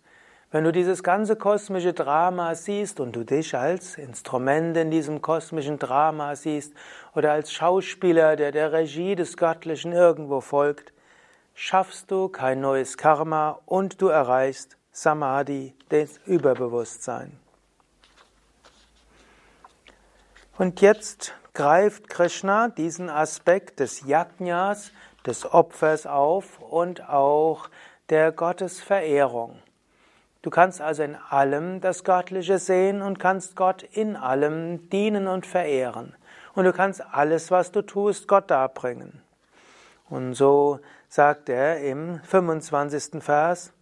Wenn 0.57 0.63
du 0.63 0.71
dieses 0.71 1.03
ganze 1.03 1.35
kosmische 1.35 1.93
Drama 1.93 2.55
siehst 2.55 2.99
und 2.99 3.15
du 3.15 3.23
dich 3.23 3.53
als 3.53 3.95
Instrument 3.95 4.75
in 4.75 4.89
diesem 4.89 5.21
kosmischen 5.21 5.77
Drama 5.77 6.35
siehst 6.35 6.73
oder 7.13 7.31
als 7.31 7.53
Schauspieler, 7.53 8.35
der 8.35 8.51
der 8.51 8.71
Regie 8.71 9.15
des 9.15 9.37
Göttlichen 9.37 9.91
irgendwo 9.91 10.41
folgt, 10.41 10.93
schaffst 11.53 12.09
du 12.09 12.27
kein 12.27 12.59
neues 12.59 12.97
Karma 12.97 13.59
und 13.67 14.01
du 14.01 14.07
erreichst 14.07 14.77
Samadhi, 14.91 15.75
das 15.89 16.19
Überbewusstsein. 16.25 17.39
Und 20.57 20.81
jetzt 20.81 21.35
greift 21.53 22.09
Krishna 22.09 22.69
diesen 22.69 23.11
Aspekt 23.11 23.79
des 23.79 24.07
Yajnas, 24.07 24.91
des 25.23 25.45
Opfers 25.45 26.07
auf 26.07 26.59
und 26.61 27.07
auch 27.07 27.69
der 28.09 28.31
Gottesverehrung. 28.31 29.61
Du 30.41 30.49
kannst 30.49 30.81
also 30.81 31.03
in 31.03 31.15
allem 31.29 31.81
das 31.81 32.03
Göttliche 32.03 32.59
sehen 32.59 33.01
und 33.01 33.19
kannst 33.19 33.55
Gott 33.55 33.83
in 33.83 34.15
allem 34.15 34.89
dienen 34.89 35.27
und 35.27 35.45
verehren. 35.45 36.15
Und 36.53 36.65
du 36.65 36.73
kannst 36.73 37.03
alles, 37.11 37.51
was 37.51 37.71
du 37.71 37.81
tust, 37.81 38.27
Gott 38.27 38.49
darbringen. 38.49 39.21
Und 40.09 40.33
so 40.33 40.79
sagt 41.09 41.49
er 41.49 41.79
im 41.81 42.19
25. 42.23 43.21
Vers, 43.21 43.73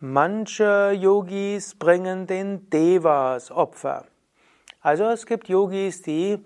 manche 0.00 0.92
Yogis 0.92 1.74
bringen 1.74 2.26
den 2.26 2.70
Devas 2.70 3.50
Opfer. 3.50 4.06
Also 4.80 5.04
es 5.04 5.26
gibt 5.26 5.48
Yogis, 5.48 6.02
die 6.02 6.42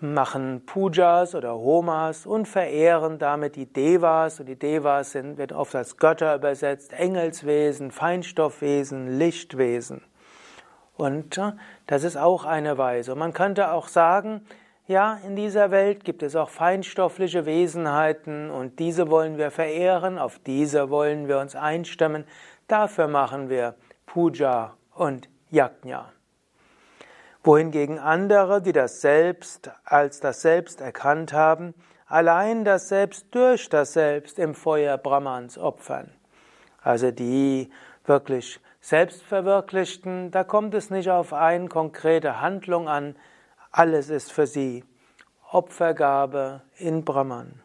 machen 0.00 0.64
Pujas 0.64 1.34
oder 1.34 1.54
Homas 1.54 2.26
und 2.26 2.46
verehren 2.46 3.18
damit 3.18 3.56
die 3.56 3.66
Devas. 3.66 4.40
Und 4.40 4.46
die 4.46 4.58
Devas 4.58 5.12
sind, 5.12 5.38
wird 5.38 5.52
oft 5.52 5.74
als 5.74 5.96
Götter 5.96 6.34
übersetzt, 6.34 6.92
Engelswesen, 6.92 7.90
Feinstoffwesen, 7.90 9.18
Lichtwesen. 9.18 10.02
Und 10.96 11.38
äh, 11.38 11.52
das 11.86 12.04
ist 12.04 12.16
auch 12.16 12.44
eine 12.44 12.78
Weise. 12.78 13.12
Und 13.12 13.18
man 13.18 13.32
könnte 13.32 13.72
auch 13.72 13.88
sagen, 13.88 14.42
ja, 14.88 15.18
in 15.24 15.36
dieser 15.36 15.70
Welt 15.70 16.04
gibt 16.04 16.22
es 16.22 16.34
auch 16.34 16.48
feinstoffliche 16.48 17.44
Wesenheiten 17.44 18.50
und 18.50 18.78
diese 18.78 19.10
wollen 19.10 19.36
wir 19.36 19.50
verehren, 19.50 20.18
auf 20.18 20.38
diese 20.38 20.88
wollen 20.88 21.28
wir 21.28 21.40
uns 21.40 21.54
einstimmen. 21.54 22.24
Dafür 22.68 23.06
machen 23.06 23.50
wir 23.50 23.74
Puja 24.06 24.74
und 24.94 25.28
Yajna. 25.50 26.10
Wohingegen 27.42 27.98
andere, 27.98 28.60
die 28.60 28.72
das 28.72 29.00
Selbst 29.00 29.70
als 29.84 30.20
das 30.20 30.42
Selbst 30.42 30.80
erkannt 30.80 31.32
haben, 31.32 31.74
allein 32.06 32.64
das 32.64 32.88
Selbst 32.88 33.26
durch 33.30 33.68
das 33.68 33.92
Selbst 33.92 34.38
im 34.38 34.54
Feuer 34.54 34.98
Brahmans 34.98 35.58
opfern. 35.58 36.10
Also 36.82 37.10
die 37.10 37.70
wirklich 38.04 38.60
Selbstverwirklichten, 38.80 40.30
da 40.30 40.44
kommt 40.44 40.74
es 40.74 40.90
nicht 40.90 41.10
auf 41.10 41.32
eine 41.32 41.68
konkrete 41.68 42.40
Handlung 42.40 42.88
an, 42.88 43.16
alles 43.70 44.08
ist 44.08 44.32
für 44.32 44.46
sie 44.46 44.84
Opfergabe 45.50 46.62
in 46.76 47.04
Brahman. 47.04 47.60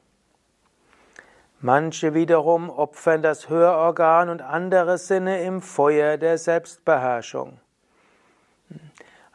Manche 1.60 2.14
wiederum 2.14 2.70
opfern 2.70 3.22
das 3.22 3.48
Hörorgan 3.48 4.30
und 4.30 4.42
andere 4.42 4.98
Sinne 4.98 5.44
im 5.44 5.62
Feuer 5.62 6.18
der 6.18 6.38
Selbstbeherrschung. 6.38 7.60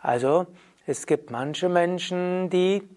Also 0.00 0.46
es 0.86 1.06
gibt 1.06 1.30
manche 1.30 1.68
Menschen, 1.68 2.50
die 2.50 2.88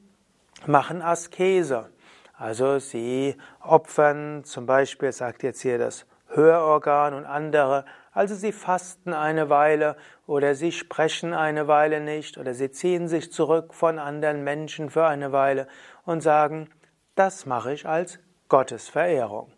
machen 0.65 1.01
Askese. 1.01 1.89
Also 2.37 2.79
sie 2.79 3.35
opfern 3.61 4.43
zum 4.43 4.65
Beispiel, 4.65 5.11
sagt 5.11 5.43
jetzt 5.43 5.61
hier 5.61 5.77
das 5.77 6.05
Hörorgan 6.27 7.13
und 7.13 7.25
andere 7.25 7.85
also 8.13 8.35
sie 8.35 8.51
fasten 8.51 9.13
eine 9.13 9.49
Weile 9.49 9.95
oder 10.27 10.53
sie 10.53 10.73
sprechen 10.73 11.33
eine 11.33 11.67
Weile 11.67 12.01
nicht 12.01 12.37
oder 12.37 12.53
sie 12.53 12.69
ziehen 12.69 13.07
sich 13.07 13.31
zurück 13.31 13.73
von 13.73 13.99
anderen 13.99 14.43
Menschen 14.43 14.89
für 14.89 15.05
eine 15.05 15.31
Weile 15.31 15.67
und 16.03 16.21
sagen, 16.21 16.69
das 17.15 17.45
mache 17.45 17.73
ich 17.73 17.87
als 17.87 18.19
Gottesverehrung. 18.49 19.53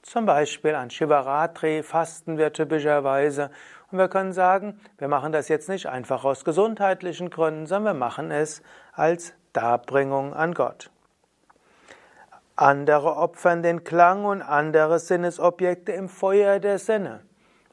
Zum 0.00 0.24
Beispiel 0.24 0.74
an 0.74 0.90
Shivaratri 0.90 1.82
fasten 1.82 2.38
wir 2.38 2.52
typischerweise 2.52 3.50
und 3.92 3.98
wir 3.98 4.08
können 4.08 4.32
sagen, 4.32 4.80
wir 4.98 5.08
machen 5.08 5.32
das 5.32 5.48
jetzt 5.48 5.68
nicht 5.68 5.86
einfach 5.86 6.24
aus 6.24 6.44
gesundheitlichen 6.44 7.30
Gründen, 7.30 7.66
sondern 7.66 7.94
wir 7.94 7.98
machen 7.98 8.30
es 8.30 8.62
als 8.92 9.34
Darbringung 9.52 10.32
an 10.32 10.54
Gott. 10.54 10.90
Andere 12.56 13.16
opfern 13.16 13.62
den 13.62 13.84
Klang 13.84 14.24
und 14.24 14.42
andere 14.42 14.98
Sinnesobjekte 14.98 15.92
im 15.92 16.08
Feuer 16.08 16.58
der 16.58 16.78
Sinne. 16.78 17.20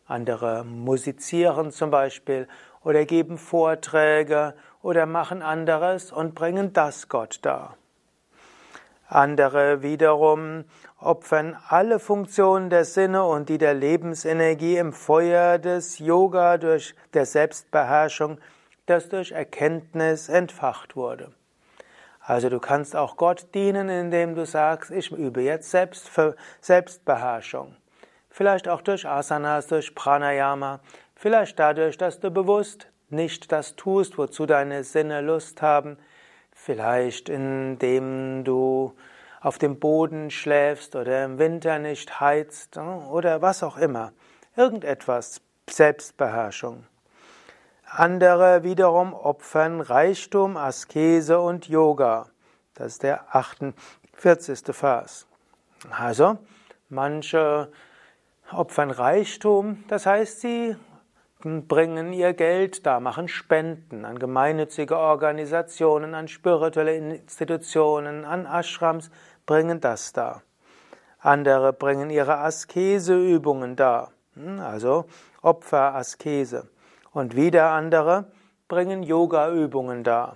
andere 0.06 0.64
musizieren 0.66 1.72
zum 1.72 1.92
Beispiel 1.92 2.48
oder 2.84 3.06
geben 3.06 3.38
Vorträge 3.38 4.56
oder 4.82 5.06
machen 5.06 5.42
anderes 5.42 6.12
und 6.12 6.34
bringen 6.34 6.74
das 6.74 7.10
Gott 7.10 7.40
dar. 7.44 7.78
Andere 9.08 9.82
wiederum 9.82 10.66
opfern 11.02 11.58
alle 11.68 12.00
Funktionen 12.00 12.70
der 12.70 12.86
Sinne 12.86 13.26
und 13.26 13.50
die 13.50 13.58
der 13.58 13.74
Lebensenergie 13.74 14.78
im 14.78 14.94
Feuer 14.94 15.58
des 15.58 16.00
Yoga 16.00 16.58
durch 16.58 16.96
der 17.14 17.26
Selbstbeherrschung, 17.26 18.40
das 18.86 19.10
durch 19.10 19.32
Erkenntnis 19.32 20.30
entfacht 20.30 20.96
wurde. 20.96 21.32
Also 22.20 22.50
du 22.50 22.60
kannst 22.60 22.96
auch 22.96 23.18
Gott 23.18 23.48
dienen, 23.56 23.90
indem 23.90 24.36
du 24.36 24.46
sagst, 24.46 24.92
ich 24.92 25.12
übe 25.12 25.42
jetzt 25.42 25.72
Selbst 25.72 26.12
Selbstbeherrschung. 26.62 27.76
Vielleicht 28.30 28.68
auch 28.68 28.82
durch 28.82 29.08
Asanas, 29.08 29.68
durch 29.68 29.96
Pranayama, 29.96 30.80
vielleicht 31.16 31.58
dadurch, 31.58 31.98
dass 31.98 32.20
du 32.20 32.30
bewusst 32.30 32.88
nicht 33.10 33.52
das 33.52 33.76
tust, 33.76 34.18
wozu 34.18 34.46
deine 34.46 34.84
Sinne 34.84 35.22
Lust 35.22 35.62
haben, 35.62 35.98
vielleicht 36.52 37.30
indem 37.30 38.44
du 38.44 38.94
auf 39.42 39.58
dem 39.58 39.80
Boden 39.80 40.32
schläfst 40.32 40.96
oder 40.96 41.24
im 41.24 41.40
Winter 41.40 41.80
nicht 41.80 42.20
heizt 42.20 42.78
oder 42.78 43.42
was 43.42 43.64
auch 43.64 43.78
immer. 43.78 44.12
Irgendetwas, 44.56 45.42
Selbstbeherrschung. 45.70 46.86
Andere 47.86 48.64
wiederum 48.64 49.14
opfern 49.14 49.82
Reichtum, 49.82 50.58
Askese 50.58 51.40
und 51.40 51.68
Yoga. 51.68 52.28
Das 52.76 52.94
ist 52.94 53.04
der 53.04 53.36
48. 53.36 54.62
Vers. 54.76 55.26
Also, 55.90 56.38
manche 56.90 57.72
opfern 58.52 58.92
Reichtum, 58.92 59.84
das 59.88 60.06
heißt, 60.06 60.42
sie 60.42 60.76
bringen 61.42 62.12
ihr 62.12 62.34
Geld 62.34 62.86
da, 62.86 63.00
machen 63.00 63.30
Spenden 63.30 64.04
an 64.04 64.20
gemeinnützige 64.20 64.98
Organisationen, 64.98 66.14
an 66.14 66.28
spirituelle 66.28 66.96
Institutionen, 66.96 68.26
an 68.26 68.46
Ashrams, 68.46 69.10
bringen 69.50 69.82
das 69.82 70.14
da. 70.14 70.44
Andere 71.18 71.74
bringen 71.74 72.12
ihre 72.12 72.38
Askeseübungen 72.38 73.76
da, 73.76 74.12
hm, 74.36 74.60
also 74.60 75.06
Opfer, 75.42 75.96
Askese. 75.96 76.70
Und 77.14 77.36
wieder 77.36 77.72
andere 77.72 78.32
bringen 78.68 79.02
Yoga-Übungen 79.02 80.04
da. 80.04 80.36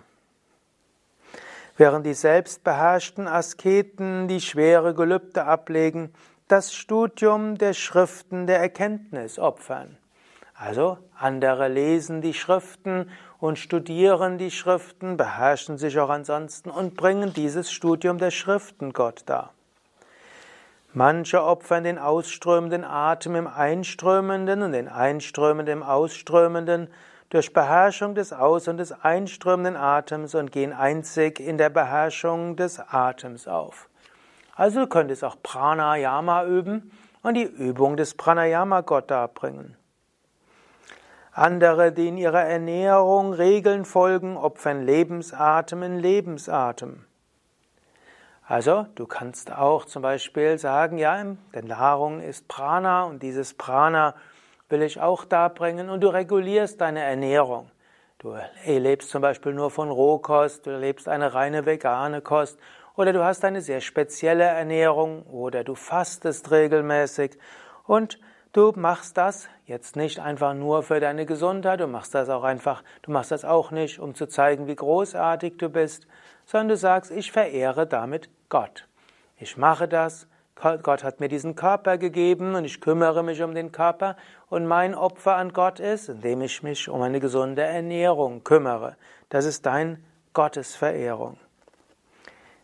Während 1.78 2.08
die 2.08 2.16
selbstbeherrschten 2.16 3.28
Asketen 3.28 4.28
die 4.28 4.42
schwere 4.42 4.96
Gelübde 4.96 5.46
ablegen, 5.46 6.12
das 6.48 6.74
Studium 6.74 7.56
der 7.60 7.74
Schriften 7.74 8.48
der 8.48 8.62
Erkenntnis 8.62 9.38
opfern. 9.38 9.96
Also 10.56 10.98
andere 11.16 11.68
lesen 11.68 12.22
die 12.22 12.34
Schriften 12.34 13.12
und 13.44 13.60
studieren 13.60 14.38
die 14.38 14.52
Schriften, 14.52 15.18
beherrschen 15.18 15.78
sich 15.78 16.00
auch 16.00 16.08
ansonsten 16.08 16.70
und 16.70 16.96
bringen 16.96 17.34
dieses 17.34 17.74
Studium 17.74 18.18
der 18.18 18.32
Schriften 18.32 18.94
Gott 18.94 19.24
dar. 19.26 19.52
Manche 20.94 21.44
opfern 21.44 21.84
den 21.84 21.98
ausströmenden 21.98 22.86
Atem 22.86 23.36
im 23.36 23.48
Einströmenden 23.48 24.62
und 24.62 24.72
den 24.72 24.88
Einströmenden 24.88 25.80
im 25.80 25.84
Ausströmenden 25.84 26.88
durch 27.32 27.52
Beherrschung 27.52 28.16
des 28.16 28.32
Aus- 28.32 28.70
und 28.70 28.78
des 28.78 28.94
einströmenden 28.94 29.76
Atems 29.76 30.36
und 30.36 30.54
gehen 30.54 30.72
einzig 30.72 31.42
in 31.42 31.58
der 31.58 31.70
Beherrschung 31.70 32.56
des 32.56 32.80
Atems 32.80 33.50
auf. 33.50 33.90
Also 34.56 34.80
du 34.80 34.88
könntest 34.88 35.22
auch 35.26 35.36
Pranayama 35.44 36.46
üben 36.46 36.94
und 37.24 37.34
die 37.34 37.44
Übung 37.44 37.98
des 37.98 38.16
Pranayama 38.16 38.80
Gott 38.80 39.12
darbringen. 39.12 39.76
Andere, 41.36 41.92
die 41.92 42.10
in 42.10 42.18
ihrer 42.18 42.44
Ernährung 42.44 43.34
Regeln 43.34 43.86
folgen, 43.86 44.38
opfern 44.38 44.86
Lebensatem 44.86 45.82
in 45.82 45.98
Lebensatem. 45.98 47.06
Also, 48.46 48.86
du 48.94 49.08
kannst 49.08 49.52
auch 49.52 49.86
zum 49.86 50.04
Beispiel 50.04 50.60
sagen, 50.60 51.00
ja, 51.00 51.24
denn 51.56 51.66
Nahrung 51.66 52.22
ist 52.22 52.48
Prana 52.48 53.06
und 53.06 53.24
dieses 53.24 53.56
Prana 53.56 54.14
will 54.70 54.84
ich 54.84 55.02
auch 55.02 55.26
darbringen 55.26 55.90
und 55.90 56.02
du 56.02 56.10
regulierst 56.10 56.82
deine 56.82 57.02
Ernährung. 57.02 57.72
Du 58.20 58.36
lebst 58.66 59.10
zum 59.10 59.22
Beispiel 59.22 59.54
nur 59.54 59.72
von 59.72 59.90
Rohkost, 59.90 60.68
du 60.68 60.78
lebst 60.78 61.10
eine 61.10 61.34
reine 61.34 61.66
vegane 61.66 62.22
Kost 62.22 62.60
oder 62.96 63.12
du 63.12 63.24
hast 63.24 63.44
eine 63.44 63.62
sehr 63.62 63.82
spezielle 63.82 64.44
Ernährung 64.44 65.24
oder 65.24 65.64
du 65.64 65.74
fastest 65.74 66.52
regelmäßig 66.52 67.40
und 67.86 68.20
Du 68.54 68.72
machst 68.76 69.18
das 69.18 69.50
jetzt 69.66 69.96
nicht 69.96 70.20
einfach 70.20 70.54
nur 70.54 70.84
für 70.84 71.00
deine 71.00 71.26
Gesundheit, 71.26 71.80
du 71.80 71.88
machst 71.88 72.14
das 72.14 72.30
auch 72.30 72.44
einfach, 72.44 72.84
du 73.02 73.10
machst 73.10 73.32
das 73.32 73.46
auch 73.46 73.72
nicht, 73.72 73.98
um 73.98 74.14
zu 74.14 74.28
zeigen, 74.28 74.68
wie 74.68 74.76
großartig 74.76 75.58
du 75.58 75.70
bist, 75.70 76.06
sondern 76.46 76.68
du 76.68 76.78
sagst, 76.78 77.10
ich 77.10 77.32
verehre 77.32 77.88
damit 77.88 78.30
Gott. 78.50 78.88
Ich 79.38 79.58
mache 79.58 79.88
das, 79.88 80.28
Gott 80.84 81.04
hat 81.04 81.20
mir 81.20 81.30
diesen 81.30 81.56
Körper 81.56 81.98
gegeben 81.98 82.54
und 82.54 82.64
ich 82.64 82.80
kümmere 82.80 83.24
mich 83.24 83.42
um 83.42 83.56
den 83.56 83.72
Körper 83.72 84.18
und 84.50 84.68
mein 84.68 84.94
Opfer 84.94 85.36
an 85.36 85.52
Gott 85.52 85.80
ist, 85.80 86.10
indem 86.10 86.42
ich 86.42 86.62
mich 86.62 86.90
um 86.90 87.02
eine 87.02 87.20
gesunde 87.20 87.64
Ernährung 87.64 88.44
kümmere. 88.44 88.98
Das 89.30 89.46
ist 89.46 89.66
dein 89.66 90.06
Gottesverehrung. 90.34 91.40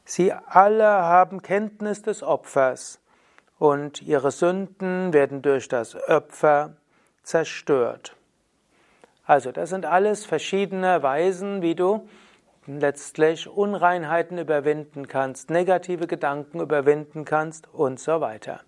Sie 0.05 0.33
alle 0.33 0.85
haben 0.85 1.41
Kenntnis 1.41 2.03
des 2.03 2.21
Opfers 2.21 2.99
und 3.59 4.01
ihre 4.01 4.31
Sünden 4.31 5.13
werden 5.13 5.41
durch 5.41 5.67
das 5.67 5.95
Opfer 6.07 6.77
zerstört. 7.23 8.15
Also 9.25 9.51
das 9.51 9.69
sind 9.69 9.85
alles 9.85 10.25
verschiedene 10.25 11.03
Weisen, 11.03 11.61
wie 11.61 11.75
du 11.75 12.07
letztlich 12.65 13.47
Unreinheiten 13.47 14.37
überwinden 14.37 15.07
kannst, 15.07 15.49
negative 15.49 16.07
Gedanken 16.07 16.61
überwinden 16.61 17.25
kannst 17.25 17.71
und 17.73 17.99
so 17.99 18.21
weiter. 18.21 18.61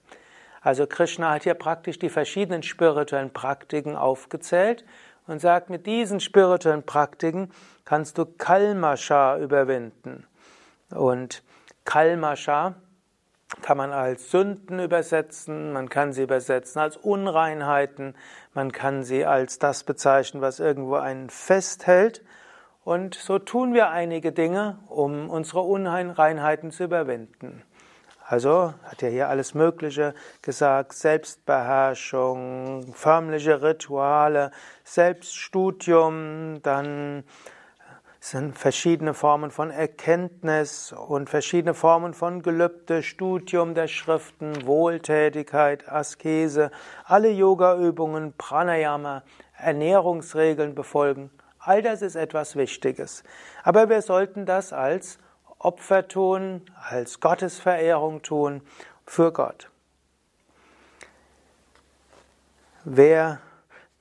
Also 0.61 0.85
Krishna 0.85 1.31
hat 1.31 1.43
hier 1.43 1.55
praktisch 1.55 1.97
die 1.97 2.09
verschiedenen 2.09 2.61
spirituellen 2.61 3.31
Praktiken 3.33 3.95
aufgezählt 3.95 4.85
und 5.25 5.39
sagt, 5.39 5.69
mit 5.69 5.87
diesen 5.87 6.19
spirituellen 6.19 6.83
Praktiken 6.83 7.51
kannst 7.85 8.17
du 8.17 8.25
Kalmascha 8.25 9.37
überwinden. 9.37 10.27
Und 10.91 11.43
Kalmascha 11.85 12.75
kann 13.61 13.77
man 13.77 13.91
als 13.91 14.31
Sünden 14.31 14.79
übersetzen, 14.79 15.73
man 15.73 15.89
kann 15.89 16.13
sie 16.13 16.23
übersetzen 16.23 16.81
als 16.81 16.97
Unreinheiten, 16.97 18.15
man 18.53 18.71
kann 18.71 19.03
sie 19.03 19.25
als 19.25 19.59
das 19.59 19.83
bezeichnen, 19.83 20.41
was 20.41 20.59
irgendwo 20.59 20.95
einen 20.95 21.29
festhält. 21.29 22.23
Und 22.83 23.15
so 23.15 23.39
tun 23.39 23.73
wir 23.73 23.89
einige 23.89 24.31
Dinge, 24.31 24.79
um 24.87 25.29
unsere 25.29 25.61
Unreinheiten 25.61 26.71
zu 26.71 26.85
überwinden. 26.85 27.63
Also 28.25 28.73
hat 28.85 29.03
er 29.03 29.09
hier 29.09 29.27
alles 29.27 29.53
Mögliche 29.53 30.13
gesagt, 30.41 30.93
Selbstbeherrschung, 30.93 32.93
förmliche 32.93 33.61
Rituale, 33.61 34.51
Selbststudium, 34.85 36.61
dann 36.63 37.25
es 38.21 38.29
sind 38.29 38.55
verschiedene 38.55 39.15
Formen 39.15 39.49
von 39.49 39.71
Erkenntnis 39.71 40.93
und 40.93 41.27
verschiedene 41.27 41.73
Formen 41.73 42.13
von 42.13 42.43
Gelübde, 42.43 43.01
Studium 43.01 43.73
der 43.73 43.87
Schriften, 43.87 44.67
Wohltätigkeit, 44.67 45.91
Askese, 45.91 46.69
alle 47.03 47.31
Yogaübungen, 47.31 48.33
Pranayama, 48.37 49.23
Ernährungsregeln 49.57 50.75
befolgen. 50.75 51.31
All 51.57 51.81
das 51.81 52.03
ist 52.03 52.15
etwas 52.15 52.55
Wichtiges. 52.55 53.23
Aber 53.63 53.89
wir 53.89 54.03
sollten 54.03 54.45
das 54.45 54.71
als 54.71 55.17
Opfer 55.57 56.07
tun, 56.07 56.61
als 56.89 57.21
Gottesverehrung 57.21 58.21
tun 58.21 58.61
für 59.07 59.33
Gott. 59.33 59.71
Wer 62.83 63.39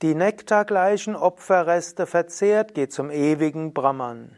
die 0.01 0.15
nektargleichen 0.15 1.15
Opferreste 1.15 2.07
verzehrt, 2.07 2.73
geht 2.73 2.91
zum 2.91 3.11
ewigen 3.11 3.73
Brahman. 3.73 4.37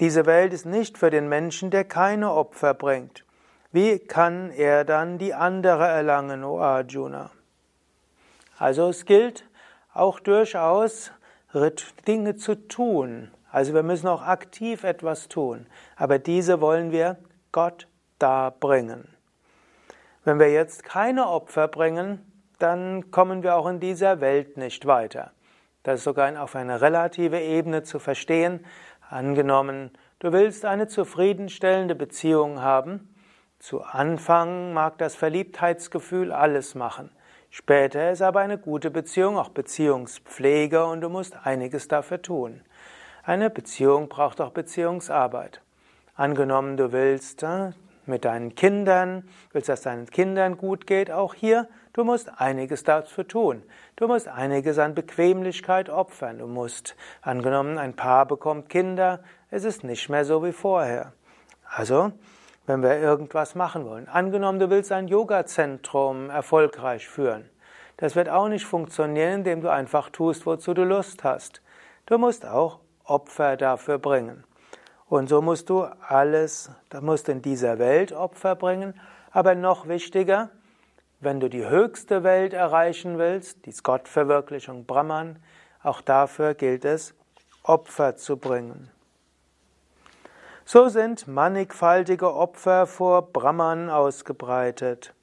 Diese 0.00 0.26
Welt 0.26 0.52
ist 0.52 0.66
nicht 0.66 0.98
für 0.98 1.10
den 1.10 1.28
Menschen, 1.28 1.70
der 1.70 1.84
keine 1.84 2.32
Opfer 2.32 2.74
bringt. 2.74 3.24
Wie 3.72 3.98
kann 3.98 4.50
er 4.50 4.84
dann 4.84 5.18
die 5.18 5.34
andere 5.34 5.86
erlangen, 5.86 6.44
O 6.44 6.60
Arjuna? 6.60 7.30
Also 8.58 8.88
es 8.88 9.04
gilt 9.04 9.44
auch 9.92 10.20
durchaus 10.20 11.10
Dinge 12.06 12.36
zu 12.36 12.54
tun. 12.68 13.30
Also 13.50 13.74
wir 13.74 13.82
müssen 13.82 14.08
auch 14.08 14.22
aktiv 14.22 14.84
etwas 14.84 15.28
tun. 15.28 15.66
Aber 15.96 16.18
diese 16.18 16.60
wollen 16.60 16.92
wir 16.92 17.16
Gott 17.52 17.88
darbringen. 18.18 19.08
Wenn 20.24 20.38
wir 20.38 20.50
jetzt 20.50 20.84
keine 20.84 21.28
Opfer 21.28 21.68
bringen, 21.68 22.20
dann 22.58 23.10
kommen 23.10 23.42
wir 23.42 23.56
auch 23.56 23.66
in 23.66 23.80
dieser 23.80 24.20
Welt 24.20 24.56
nicht 24.56 24.86
weiter. 24.86 25.32
Das 25.82 26.00
ist 26.00 26.04
sogar 26.04 26.42
auf 26.42 26.56
eine 26.56 26.80
relative 26.80 27.40
Ebene 27.40 27.82
zu 27.82 27.98
verstehen. 27.98 28.64
Angenommen, 29.08 29.90
du 30.18 30.32
willst 30.32 30.64
eine 30.64 30.88
zufriedenstellende 30.88 31.94
Beziehung 31.94 32.60
haben. 32.60 33.14
Zu 33.58 33.82
Anfang 33.82 34.72
mag 34.72 34.98
das 34.98 35.14
Verliebtheitsgefühl 35.14 36.32
alles 36.32 36.74
machen. 36.74 37.10
Später 37.50 38.10
ist 38.10 38.22
aber 38.22 38.40
eine 38.40 38.58
gute 38.58 38.90
Beziehung 38.90 39.38
auch 39.38 39.48
Beziehungspflege 39.48 40.84
und 40.84 41.00
du 41.00 41.08
musst 41.08 41.34
einiges 41.44 41.88
dafür 41.88 42.20
tun. 42.20 42.60
Eine 43.22 43.50
Beziehung 43.50 44.08
braucht 44.08 44.40
auch 44.40 44.50
Beziehungsarbeit. 44.50 45.62
Angenommen, 46.14 46.76
du 46.76 46.92
willst 46.92 47.42
äh, 47.42 47.72
mit 48.04 48.24
deinen 48.24 48.54
Kindern, 48.54 49.28
willst, 49.52 49.68
dass 49.68 49.82
deinen 49.82 50.06
Kindern 50.06 50.58
gut 50.58 50.86
geht, 50.86 51.10
auch 51.10 51.34
hier, 51.34 51.68
du 51.98 52.04
musst 52.04 52.40
einiges 52.40 52.84
dafür 52.84 53.26
tun. 53.26 53.62
Du 53.96 54.06
musst 54.06 54.28
einiges 54.28 54.78
an 54.78 54.94
Bequemlichkeit 54.94 55.90
opfern. 55.90 56.38
Du 56.38 56.46
musst, 56.46 56.94
angenommen, 57.22 57.76
ein 57.76 57.96
Paar 57.96 58.24
bekommt 58.24 58.68
Kinder, 58.68 59.20
es 59.50 59.64
ist 59.64 59.82
nicht 59.82 60.08
mehr 60.08 60.24
so 60.24 60.44
wie 60.44 60.52
vorher. 60.52 61.12
Also, 61.68 62.12
wenn 62.66 62.82
wir 62.82 62.98
irgendwas 62.98 63.56
machen 63.56 63.84
wollen. 63.84 64.06
Angenommen, 64.06 64.60
du 64.60 64.70
willst 64.70 64.92
ein 64.92 65.08
Yoga-Zentrum 65.08 66.30
erfolgreich 66.30 67.08
führen. 67.08 67.50
Das 67.96 68.14
wird 68.14 68.28
auch 68.28 68.48
nicht 68.48 68.64
funktionieren, 68.64 69.40
indem 69.40 69.60
du 69.60 69.68
einfach 69.68 70.08
tust, 70.10 70.46
wozu 70.46 70.74
du 70.74 70.84
Lust 70.84 71.24
hast. 71.24 71.62
Du 72.06 72.16
musst 72.16 72.46
auch 72.46 72.78
Opfer 73.02 73.56
dafür 73.56 73.98
bringen. 73.98 74.44
Und 75.06 75.28
so 75.28 75.42
musst 75.42 75.68
du 75.68 75.82
alles, 76.06 76.70
da 76.90 77.00
musst 77.00 77.26
du 77.26 77.32
in 77.32 77.42
dieser 77.42 77.80
Welt 77.80 78.12
Opfer 78.12 78.54
bringen. 78.54 78.94
Aber 79.32 79.56
noch 79.56 79.88
wichtiger, 79.88 80.50
wenn 81.20 81.40
du 81.40 81.48
die 81.48 81.66
höchste 81.66 82.22
Welt 82.22 82.52
erreichen 82.52 83.18
willst, 83.18 83.66
die 83.66 83.72
Gottverwirklichung 83.82 84.84
Brahman, 84.84 85.38
auch 85.82 86.00
dafür 86.00 86.54
gilt 86.54 86.84
es, 86.84 87.14
Opfer 87.62 88.16
zu 88.16 88.36
bringen. 88.36 88.90
So 90.64 90.88
sind 90.88 91.26
mannigfaltige 91.26 92.34
Opfer 92.34 92.86
vor 92.86 93.32
Brahman 93.32 93.90
ausgebreitet. 93.90 95.14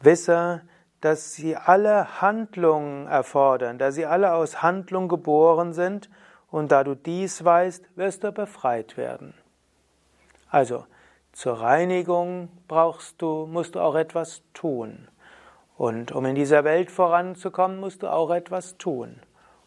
Wisse, 0.00 0.62
dass 1.00 1.34
sie 1.34 1.56
alle 1.56 2.20
Handlungen 2.20 3.06
erfordern, 3.06 3.78
dass 3.78 3.94
sie 3.94 4.06
alle 4.06 4.34
aus 4.34 4.62
Handlung 4.62 5.08
geboren 5.08 5.72
sind 5.72 6.10
und 6.50 6.72
da 6.72 6.84
du 6.84 6.94
dies 6.94 7.44
weißt, 7.44 7.84
wirst 7.96 8.24
du 8.24 8.32
befreit 8.32 8.96
werden. 8.96 9.34
Also, 10.50 10.86
zur 11.38 11.60
Reinigung 11.60 12.48
brauchst 12.66 13.22
du, 13.22 13.46
musst 13.46 13.76
du 13.76 13.80
auch 13.80 13.94
etwas 13.94 14.42
tun. 14.54 15.06
Und 15.76 16.10
um 16.10 16.24
in 16.24 16.34
dieser 16.34 16.64
Welt 16.64 16.90
voranzukommen, 16.90 17.78
musst 17.78 18.02
du 18.02 18.08
auch 18.08 18.30
etwas 18.32 18.76
tun. 18.76 19.20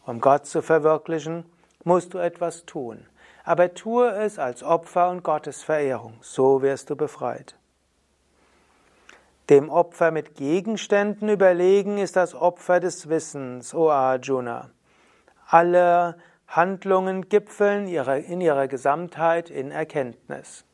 Um 0.04 0.20
Gott 0.20 0.44
zu 0.44 0.60
verwirklichen, 0.60 1.46
musst 1.82 2.12
du 2.12 2.18
etwas 2.18 2.66
tun. 2.66 3.06
Aber 3.42 3.72
tue 3.72 4.10
es 4.10 4.38
als 4.38 4.62
Opfer 4.62 5.08
und 5.08 5.24
Gottesverehrung, 5.24 6.18
so 6.20 6.60
wirst 6.60 6.90
du 6.90 6.96
befreit. 6.96 7.56
Dem 9.48 9.70
Opfer 9.70 10.10
mit 10.10 10.34
Gegenständen 10.34 11.30
überlegen 11.30 11.96
ist 11.96 12.16
das 12.16 12.34
Opfer 12.34 12.80
des 12.80 13.08
Wissens, 13.08 13.74
o 13.74 13.88
Arjuna. 13.88 14.68
Alle 15.46 16.18
Handlungen 16.48 17.30
gipfeln 17.30 17.88
in 17.88 18.40
ihrer 18.42 18.68
Gesamtheit 18.68 19.48
in 19.48 19.70
Erkenntnis. 19.70 20.66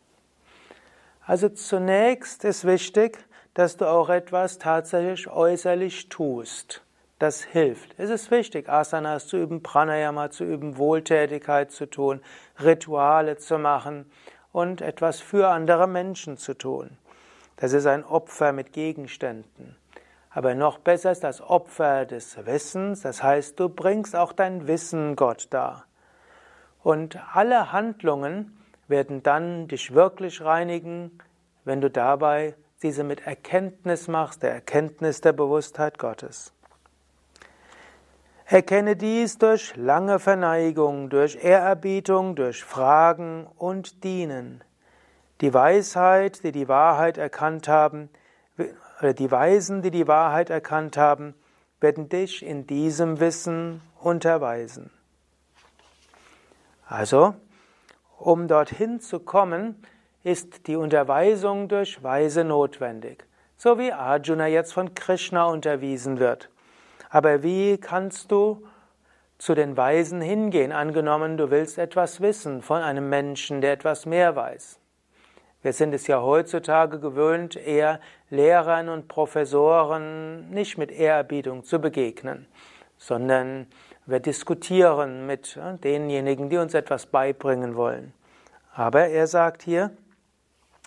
Also 1.29 1.51
zunächst 1.51 2.43
ist 2.45 2.64
wichtig, 2.64 3.19
dass 3.53 3.77
du 3.77 3.85
auch 3.85 4.09
etwas 4.09 4.57
tatsächlich 4.57 5.29
äußerlich 5.29 6.09
tust. 6.09 6.83
Das 7.19 7.43
hilft. 7.43 7.95
Es 7.99 8.09
ist 8.09 8.31
wichtig, 8.31 8.71
Asanas 8.71 9.27
zu 9.27 9.37
üben, 9.37 9.62
Pranayama 9.62 10.31
zu 10.31 10.45
üben, 10.45 10.79
Wohltätigkeit 10.79 11.71
zu 11.71 11.85
tun, 11.85 12.23
Rituale 12.64 13.37
zu 13.37 13.59
machen 13.59 14.11
und 14.53 14.81
etwas 14.81 15.21
für 15.21 15.49
andere 15.49 15.87
Menschen 15.87 16.38
zu 16.38 16.55
tun. 16.55 16.97
Das 17.57 17.75
ist 17.75 17.85
ein 17.85 18.05
Opfer 18.05 18.53
mit 18.53 18.73
Gegenständen. 18.73 19.77
Aber 20.31 20.55
noch 20.55 20.79
besser 20.79 21.12
ist 21.12 21.25
das 21.25 21.43
Opfer 21.43 22.07
des 22.07 22.47
Wissens, 22.47 23.03
das 23.03 23.23
heißt, 23.23 23.61
du 23.61 23.69
bringst 23.69 24.17
auch 24.17 24.33
dein 24.33 24.67
Wissen 24.67 25.14
Gott 25.14 25.49
dar. 25.51 25.85
Und 26.83 27.21
alle 27.35 27.71
Handlungen 27.71 28.58
werden 28.88 29.22
dann 29.22 29.68
dich 29.68 29.94
wirklich 29.94 30.42
reinigen, 30.42 31.18
wenn 31.64 31.81
du 31.81 31.90
dabei 31.90 32.55
diese 32.83 33.05
mit 33.05 33.27
Erkenntnis 33.27 34.09
machst, 34.09 34.42
der 34.42 34.53
Erkenntnis 34.53 35.20
der 35.20 35.33
Bewusstheit 35.33 35.98
Gottes. 35.98 36.53
Erkenne 38.46 38.96
dies 38.96 39.37
durch 39.37 39.77
lange 39.77 40.18
Verneigung, 40.18 41.11
durch 41.11 41.37
Ehrerbietung, 41.37 42.35
durch 42.35 42.64
Fragen 42.64 43.46
und 43.57 44.05
Dienen. 44.05 44.64
Die 45.42 45.53
Weisheit, 45.53 46.42
die 46.44 46.53
die 46.53 46.66
Wahrheit 46.66 47.18
erkannt 47.18 47.68
haben, 47.68 48.09
oder 49.01 49.12
die 49.12 49.31
Weisen, 49.31 49.83
die 49.83 49.90
die 49.90 50.09
Wahrheit 50.09 50.51
erkannt 50.51 50.96
haben, 50.96 51.35
werden 51.81 52.09
dich 52.09 52.44
in 52.44 52.66
diesem 52.66 53.20
Wissen 53.20 53.83
unterweisen. 54.01 54.90
Also, 56.87 57.35
um 58.19 58.49
dorthin 58.49 59.01
zu 59.01 59.21
kommen, 59.21 59.81
ist 60.25 60.67
die 60.67 60.77
Unterweisung 60.77 61.69
durch 61.69 62.03
Weise 62.03 62.45
notwendig, 62.45 63.25
so 63.57 63.79
wie 63.79 63.93
Arjuna 63.93 64.47
jetzt 64.47 64.73
von 64.73 64.95
Krishna 64.95 65.47
unterwiesen 65.47 66.19
wird. 66.19 66.51
Aber 67.11 67.43
wie 67.43 67.79
kannst 67.79 68.31
du 68.31 68.67
zu 69.39 69.55
den 69.55 69.77
Weisen 69.77 70.21
hingehen, 70.21 70.73
angenommen 70.73 71.37
du 71.37 71.51
willst 71.51 71.79
etwas 71.79 72.21
wissen 72.21 72.61
von 72.61 72.83
einem 72.83 73.09
Menschen, 73.09 73.61
der 73.61 73.73
etwas 73.73 74.05
mehr 74.05 74.35
weiß? 74.35 74.81
Wir 75.63 75.73
sind 75.73 75.93
es 75.93 76.07
ja 76.07 76.21
heutzutage 76.21 77.01
gewöhnt, 77.01 77.57
eher 77.57 78.01
Lehrern 78.31 78.89
und 78.89 79.09
Professoren 79.09 80.51
nicht 80.51 80.79
mit 80.79 80.93
Ehrerbietung 80.93 81.65
zu 81.65 81.81
begegnen, 81.81 82.47
sondern 82.97 83.67
wir 84.09 84.21
diskutieren 84.21 85.27
mit 85.27 85.61
denjenigen, 85.85 86.49
die 86.49 86.57
uns 86.57 86.73
etwas 86.73 87.05
beibringen 87.05 87.77
wollen. 87.77 88.14
Aber 88.75 89.09
er 89.09 89.27
sagt 89.27 89.62
hier, 89.62 89.90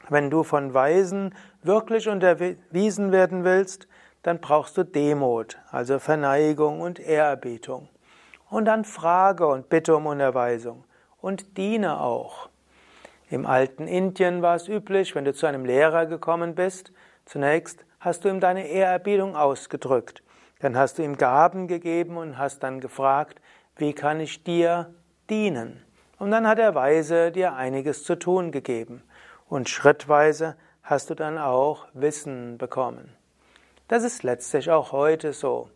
wenn 0.09 0.31
du 0.31 0.43
von 0.43 0.73
Weisen 0.73 1.35
wirklich 1.61 2.09
unterwiesen 2.09 3.11
werden 3.11 3.43
willst, 3.43 3.87
dann 4.23 4.39
brauchst 4.39 4.75
du 4.75 4.83
Demut, 4.83 5.59
also 5.69 5.99
Verneigung 5.99 6.81
und 6.81 6.99
Ehrerbietung. 6.99 7.89
Und 8.49 8.65
dann 8.65 8.85
Frage 8.85 9.45
und 9.45 9.69
Bitte 9.69 9.95
um 9.95 10.07
Unterweisung. 10.07 10.83
Und 11.21 11.57
diene 11.57 12.01
auch. 12.01 12.49
Im 13.29 13.45
alten 13.45 13.85
Indien 13.85 14.41
war 14.41 14.55
es 14.55 14.67
üblich, 14.67 15.13
wenn 15.13 15.25
du 15.25 15.33
zu 15.33 15.45
einem 15.45 15.63
Lehrer 15.63 16.07
gekommen 16.07 16.55
bist, 16.55 16.91
zunächst 17.25 17.85
hast 17.99 18.25
du 18.25 18.29
ihm 18.29 18.39
deine 18.39 18.67
Ehrerbietung 18.67 19.35
ausgedrückt. 19.35 20.23
Dann 20.61 20.77
hast 20.77 20.97
du 20.97 21.03
ihm 21.03 21.17
Gaben 21.17 21.67
gegeben 21.67 22.17
und 22.17 22.37
hast 22.37 22.63
dann 22.63 22.79
gefragt, 22.79 23.41
wie 23.77 23.93
kann 23.93 24.19
ich 24.19 24.43
dir 24.43 24.93
dienen? 25.29 25.83
Und 26.19 26.31
dann 26.31 26.47
hat 26.47 26.59
er 26.59 26.75
weise 26.75 27.31
dir 27.31 27.53
einiges 27.53 28.03
zu 28.03 28.15
tun 28.15 28.51
gegeben. 28.51 29.01
Und 29.49 29.69
schrittweise 29.69 30.55
hast 30.83 31.09
du 31.09 31.15
dann 31.15 31.37
auch 31.37 31.87
Wissen 31.93 32.57
bekommen. 32.57 33.11
Das 33.87 34.03
ist 34.03 34.23
letztlich 34.23 34.69
auch 34.69 34.91
heute 34.91 35.33
so. 35.33 35.69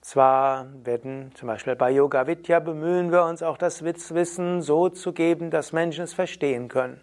Zwar 0.00 0.66
werden 0.84 1.32
zum 1.34 1.46
Beispiel 1.46 1.76
bei 1.76 1.90
Yoga 1.90 2.26
Vidya 2.26 2.58
bemühen 2.58 3.10
wir 3.10 3.24
uns 3.24 3.42
auch 3.42 3.56
das 3.56 3.84
Wissen 3.84 4.60
so 4.60 4.90
zu 4.90 5.12
geben, 5.12 5.50
dass 5.50 5.72
Menschen 5.72 6.04
es 6.04 6.12
verstehen 6.12 6.68
können. 6.68 7.00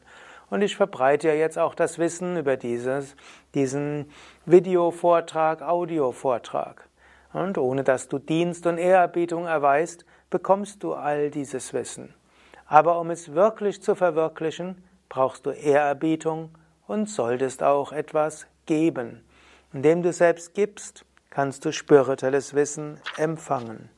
Und 0.51 0.61
ich 0.61 0.75
verbreite 0.75 1.29
ja 1.29 1.33
jetzt 1.33 1.57
auch 1.57 1.73
das 1.73 1.97
Wissen 1.97 2.37
über 2.37 2.57
dieses, 2.57 3.15
diesen 3.55 4.11
Videovortrag, 4.45 5.61
Audiovortrag. 5.61 6.90
Und 7.33 7.57
ohne 7.57 7.83
dass 7.83 8.07
du 8.07 8.19
Dienst 8.19 8.65
und 8.65 8.77
Ehrerbietung 8.77 9.45
erweist, 9.45 10.05
bekommst 10.29 10.83
du 10.83 10.93
all 10.93 11.29
dieses 11.29 11.73
Wissen. 11.73 12.13
Aber 12.65 12.99
um 12.99 13.09
es 13.09 13.33
wirklich 13.33 13.81
zu 13.81 13.95
verwirklichen, 13.95 14.83
brauchst 15.09 15.45
du 15.45 15.51
Ehrerbietung 15.51 16.49
und 16.87 17.09
solltest 17.09 17.63
auch 17.63 17.91
etwas 17.91 18.47
geben. 18.65 19.23
Indem 19.73 20.03
du 20.03 20.11
selbst 20.11 20.53
gibst, 20.53 21.05
kannst 21.29 21.65
du 21.65 21.71
spirituelles 21.71 22.53
Wissen 22.53 22.99
empfangen. 23.17 23.89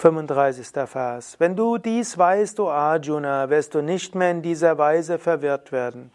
35. 0.00 0.68
Vers. 0.86 1.36
Wenn 1.38 1.56
du 1.56 1.76
dies 1.76 2.16
weißt, 2.16 2.58
o 2.60 2.70
Arjuna, 2.70 3.50
wirst 3.50 3.74
du 3.74 3.82
nicht 3.82 4.14
mehr 4.14 4.30
in 4.30 4.40
dieser 4.40 4.78
Weise 4.78 5.18
verwirrt 5.18 5.72
werden. 5.72 6.10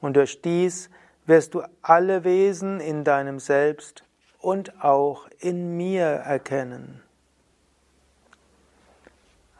Und 0.00 0.16
durch 0.16 0.42
dies 0.42 0.90
wirst 1.28 1.54
du 1.54 1.62
alle 1.82 2.24
Wesen 2.24 2.80
in 2.80 3.04
deinem 3.04 3.38
Selbst 3.38 4.02
und 4.40 4.82
auch 4.82 5.28
in 5.38 5.76
mir 5.76 6.06
erkennen. 6.06 7.02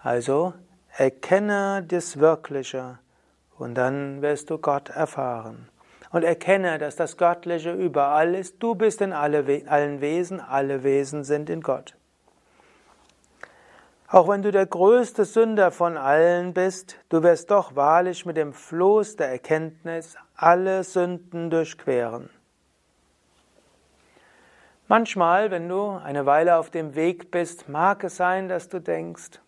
Also 0.03 0.55
erkenne 0.97 1.85
das 1.87 2.19
Wirkliche 2.19 2.99
und 3.59 3.75
dann 3.75 4.23
wirst 4.23 4.49
du 4.49 4.57
Gott 4.57 4.89
erfahren. 4.89 5.69
Und 6.11 6.25
erkenne, 6.25 6.79
dass 6.79 6.97
das 6.97 7.19
Göttliche 7.19 7.73
überall 7.73 8.35
ist. 8.35 8.63
Du 8.63 8.75
bist 8.75 9.03
in 9.03 9.13
alle, 9.13 9.45
allen 9.67 10.01
Wesen, 10.01 10.41
alle 10.41 10.83
Wesen 10.83 11.23
sind 11.23 11.51
in 11.51 11.61
Gott. 11.61 11.97
Auch 14.09 14.27
wenn 14.27 14.41
du 14.41 14.51
der 14.51 14.65
größte 14.65 15.27
Sünder 15.27 15.71
von 15.71 15.99
allen 15.99 16.55
bist, 16.55 16.97
du 17.11 17.23
wirst 17.23 17.51
doch 17.51 17.77
wahrlich 17.77 18.25
mit 18.25 18.39
dem 18.39 18.55
Floß 18.55 19.17
der 19.17 19.29
Erkenntnis 19.29 20.17
alle 20.41 20.85
Sünden 20.85 21.51
durchqueren. 21.51 22.31
Manchmal, 24.87 25.51
wenn 25.51 25.69
du 25.69 25.91
eine 25.91 26.27
Weile 26.27 26.59
auf 26.59 26.71
dem 26.71 26.95
Weg 26.95 27.33
bist, 27.33 27.69
mag 27.69 28.05
es 28.05 28.17
sein, 28.17 28.49
dass 28.49 28.69
du 28.69 28.81
denkst, 28.81 29.41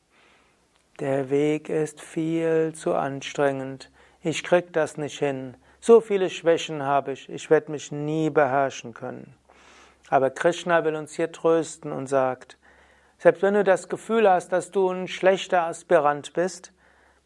der 0.98 1.30
Weg 1.30 1.68
ist 1.68 2.00
viel 2.00 2.74
zu 2.74 2.94
anstrengend, 2.94 3.88
ich 4.20 4.42
krieg 4.42 4.72
das 4.72 4.96
nicht 4.96 5.20
hin, 5.20 5.56
so 5.78 6.00
viele 6.00 6.28
Schwächen 6.28 6.82
habe 6.82 7.12
ich, 7.12 7.28
ich 7.28 7.48
werde 7.50 7.70
mich 7.70 7.92
nie 7.92 8.28
beherrschen 8.28 8.92
können. 8.92 9.32
Aber 10.08 10.30
Krishna 10.30 10.84
will 10.84 10.96
uns 10.96 11.14
hier 11.14 11.30
trösten 11.30 11.92
und 11.92 12.08
sagt, 12.08 12.58
selbst 13.16 13.42
wenn 13.42 13.54
du 13.54 13.62
das 13.62 13.88
Gefühl 13.88 14.28
hast, 14.28 14.48
dass 14.48 14.72
du 14.72 14.90
ein 14.90 15.06
schlechter 15.06 15.62
Aspirant 15.62 16.32
bist, 16.32 16.72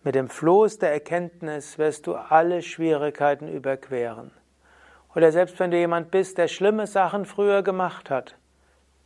mit 0.04 0.14
dem 0.14 0.28
Floß 0.28 0.78
der 0.78 0.92
Erkenntnis 0.92 1.78
wirst 1.78 2.06
du 2.06 2.14
alle 2.14 2.60
Schwierigkeiten 2.60 3.48
überqueren. 3.48 4.30
Oder 5.14 5.32
selbst 5.32 5.58
wenn 5.58 5.70
du 5.70 5.78
jemand 5.78 6.10
bist, 6.10 6.36
der 6.36 6.48
schlimme 6.48 6.86
Sachen 6.86 7.24
früher 7.24 7.62
gemacht 7.62 8.10
hat, 8.10 8.36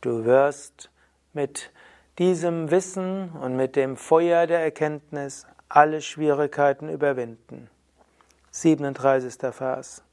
du 0.01 0.25
wirst 0.25 0.91
mit 1.33 1.71
diesem 2.17 2.69
Wissen 2.69 3.29
und 3.29 3.55
mit 3.55 3.77
dem 3.77 3.95
Feuer 3.95 4.45
der 4.45 4.59
Erkenntnis 4.59 5.47
alle 5.69 6.01
Schwierigkeiten 6.01 6.89
überwinden. 6.89 7.69
37. 8.51 9.53
Vers. 9.53 10.03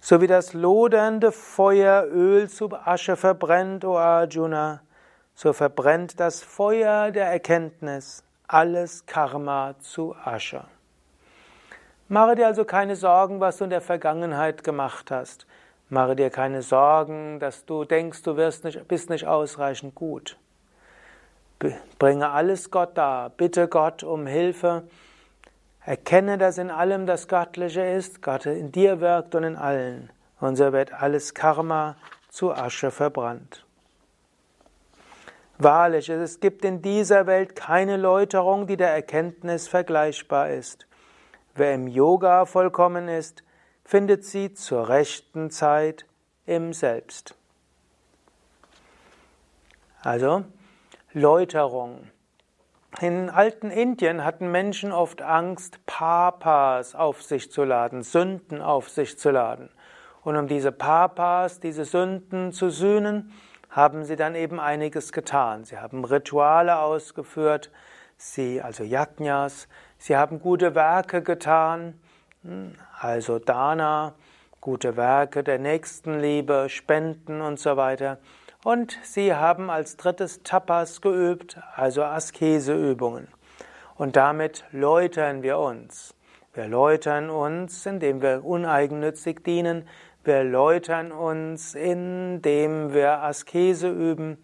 So 0.00 0.20
wie 0.20 0.26
das 0.26 0.54
lodernde 0.54 1.32
Feuer 1.32 2.06
Öl 2.06 2.48
zu 2.48 2.72
Asche 2.72 3.16
verbrennt, 3.16 3.84
o 3.84 3.98
Arjuna, 3.98 4.82
so 5.34 5.52
verbrennt 5.52 6.20
das 6.20 6.42
Feuer 6.42 7.10
der 7.10 7.26
Erkenntnis 7.26 8.22
alles 8.46 9.06
Karma 9.06 9.74
zu 9.80 10.14
Asche. 10.24 10.64
Mache 12.08 12.34
dir 12.34 12.46
also 12.46 12.64
keine 12.64 12.96
Sorgen, 12.96 13.40
was 13.40 13.56
du 13.56 13.64
in 13.64 13.70
der 13.70 13.80
Vergangenheit 13.80 14.62
gemacht 14.62 15.10
hast. 15.10 15.46
Mache 15.88 16.16
dir 16.16 16.30
keine 16.30 16.62
Sorgen, 16.62 17.40
dass 17.40 17.64
du 17.64 17.84
denkst, 17.84 18.22
du 18.22 18.36
wirst 18.36 18.64
nicht, 18.64 18.86
bist 18.88 19.10
nicht 19.10 19.26
ausreichend 19.26 19.94
gut. 19.94 20.36
Bringe 21.98 22.30
alles 22.30 22.70
Gott 22.70 22.98
dar. 22.98 23.30
Bitte 23.30 23.68
Gott 23.68 24.02
um 24.02 24.26
Hilfe. 24.26 24.84
Erkenne, 25.80 26.36
dass 26.36 26.58
in 26.58 26.70
allem 26.70 27.06
das 27.06 27.28
Göttliche 27.28 27.82
ist, 27.82 28.22
Gott 28.22 28.46
in 28.46 28.72
dir 28.72 29.00
wirkt 29.00 29.34
und 29.34 29.44
in 29.44 29.56
allen. 29.56 30.10
Und 30.40 30.56
so 30.56 30.72
wird 30.72 30.92
alles 30.92 31.32
Karma 31.32 31.96
zu 32.28 32.52
Asche 32.52 32.90
verbrannt. 32.90 33.64
Wahrlich, 35.58 36.08
es 36.08 36.40
gibt 36.40 36.64
in 36.64 36.82
dieser 36.82 37.26
Welt 37.26 37.54
keine 37.54 37.96
Läuterung, 37.96 38.66
die 38.66 38.76
der 38.76 38.90
Erkenntnis 38.90 39.68
vergleichbar 39.68 40.50
ist. 40.50 40.86
Wer 41.54 41.74
im 41.74 41.86
Yoga 41.86 42.44
vollkommen 42.44 43.08
ist, 43.08 43.44
findet 43.84 44.24
sie 44.24 44.54
zur 44.54 44.88
rechten 44.88 45.50
Zeit 45.50 46.06
im 46.46 46.72
Selbst. 46.72 47.36
Also 50.02 50.44
Läuterung. 51.12 52.10
In 53.00 53.30
alten 53.30 53.70
Indien 53.70 54.24
hatten 54.24 54.50
Menschen 54.50 54.92
oft 54.92 55.22
Angst, 55.22 55.84
Papas 55.86 56.94
auf 56.94 57.22
sich 57.22 57.52
zu 57.52 57.64
laden, 57.64 58.02
Sünden 58.02 58.60
auf 58.60 58.88
sich 58.88 59.18
zu 59.18 59.30
laden. 59.30 59.70
Und 60.22 60.36
um 60.36 60.48
diese 60.48 60.72
Papas, 60.72 61.60
diese 61.60 61.84
Sünden 61.84 62.52
zu 62.52 62.70
sühnen, 62.70 63.32
haben 63.74 64.04
sie 64.04 64.14
dann 64.14 64.36
eben 64.36 64.60
einiges 64.60 65.12
getan. 65.12 65.64
Sie 65.64 65.78
haben 65.78 66.04
Rituale 66.04 66.78
ausgeführt, 66.78 67.70
sie, 68.16 68.62
also 68.62 68.84
Yajnas, 68.84 69.66
sie 69.98 70.16
haben 70.16 70.38
gute 70.38 70.76
Werke 70.76 71.22
getan, 71.22 71.98
hm, 72.42 72.76
also 73.00 73.40
Dana, 73.40 74.14
gute 74.60 74.96
Werke 74.96 75.42
der 75.42 75.58
Nächstenliebe, 75.58 76.68
Spenden 76.68 77.40
und 77.40 77.58
so 77.58 77.76
weiter. 77.76 78.18
Und 78.62 78.96
sie 79.02 79.34
haben 79.34 79.70
als 79.70 79.96
drittes 79.96 80.42
Tapas 80.44 81.00
geübt, 81.00 81.58
also 81.74 82.04
Askeseübungen. 82.04 83.28
Und 83.96 84.16
damit 84.16 84.64
läutern 84.70 85.42
wir 85.42 85.58
uns. 85.58 86.14
Wir 86.54 86.68
läutern 86.68 87.28
uns, 87.28 87.84
indem 87.84 88.22
wir 88.22 88.44
uneigennützig 88.44 89.42
dienen, 89.42 89.88
wir 90.26 90.44
läutern 90.44 91.12
uns, 91.12 91.74
indem 91.74 92.92
wir 92.92 93.22
Askese 93.22 93.88
üben. 93.88 94.38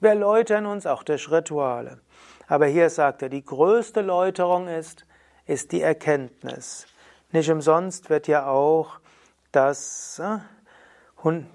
Wir 0.00 0.14
läutern 0.14 0.66
uns 0.66 0.86
auch 0.86 1.02
durch 1.02 1.30
Rituale. 1.30 1.98
Aber 2.48 2.66
hier 2.66 2.90
sagt 2.90 3.22
er, 3.22 3.28
die 3.28 3.44
größte 3.44 4.02
Läuterung 4.02 4.68
ist, 4.68 5.04
ist 5.46 5.72
die 5.72 5.82
Erkenntnis. 5.82 6.86
Nicht 7.32 7.50
umsonst 7.50 8.08
wird 8.08 8.28
ja 8.28 8.46
auch 8.46 9.00
das, 9.52 10.20
äh, 10.20 10.38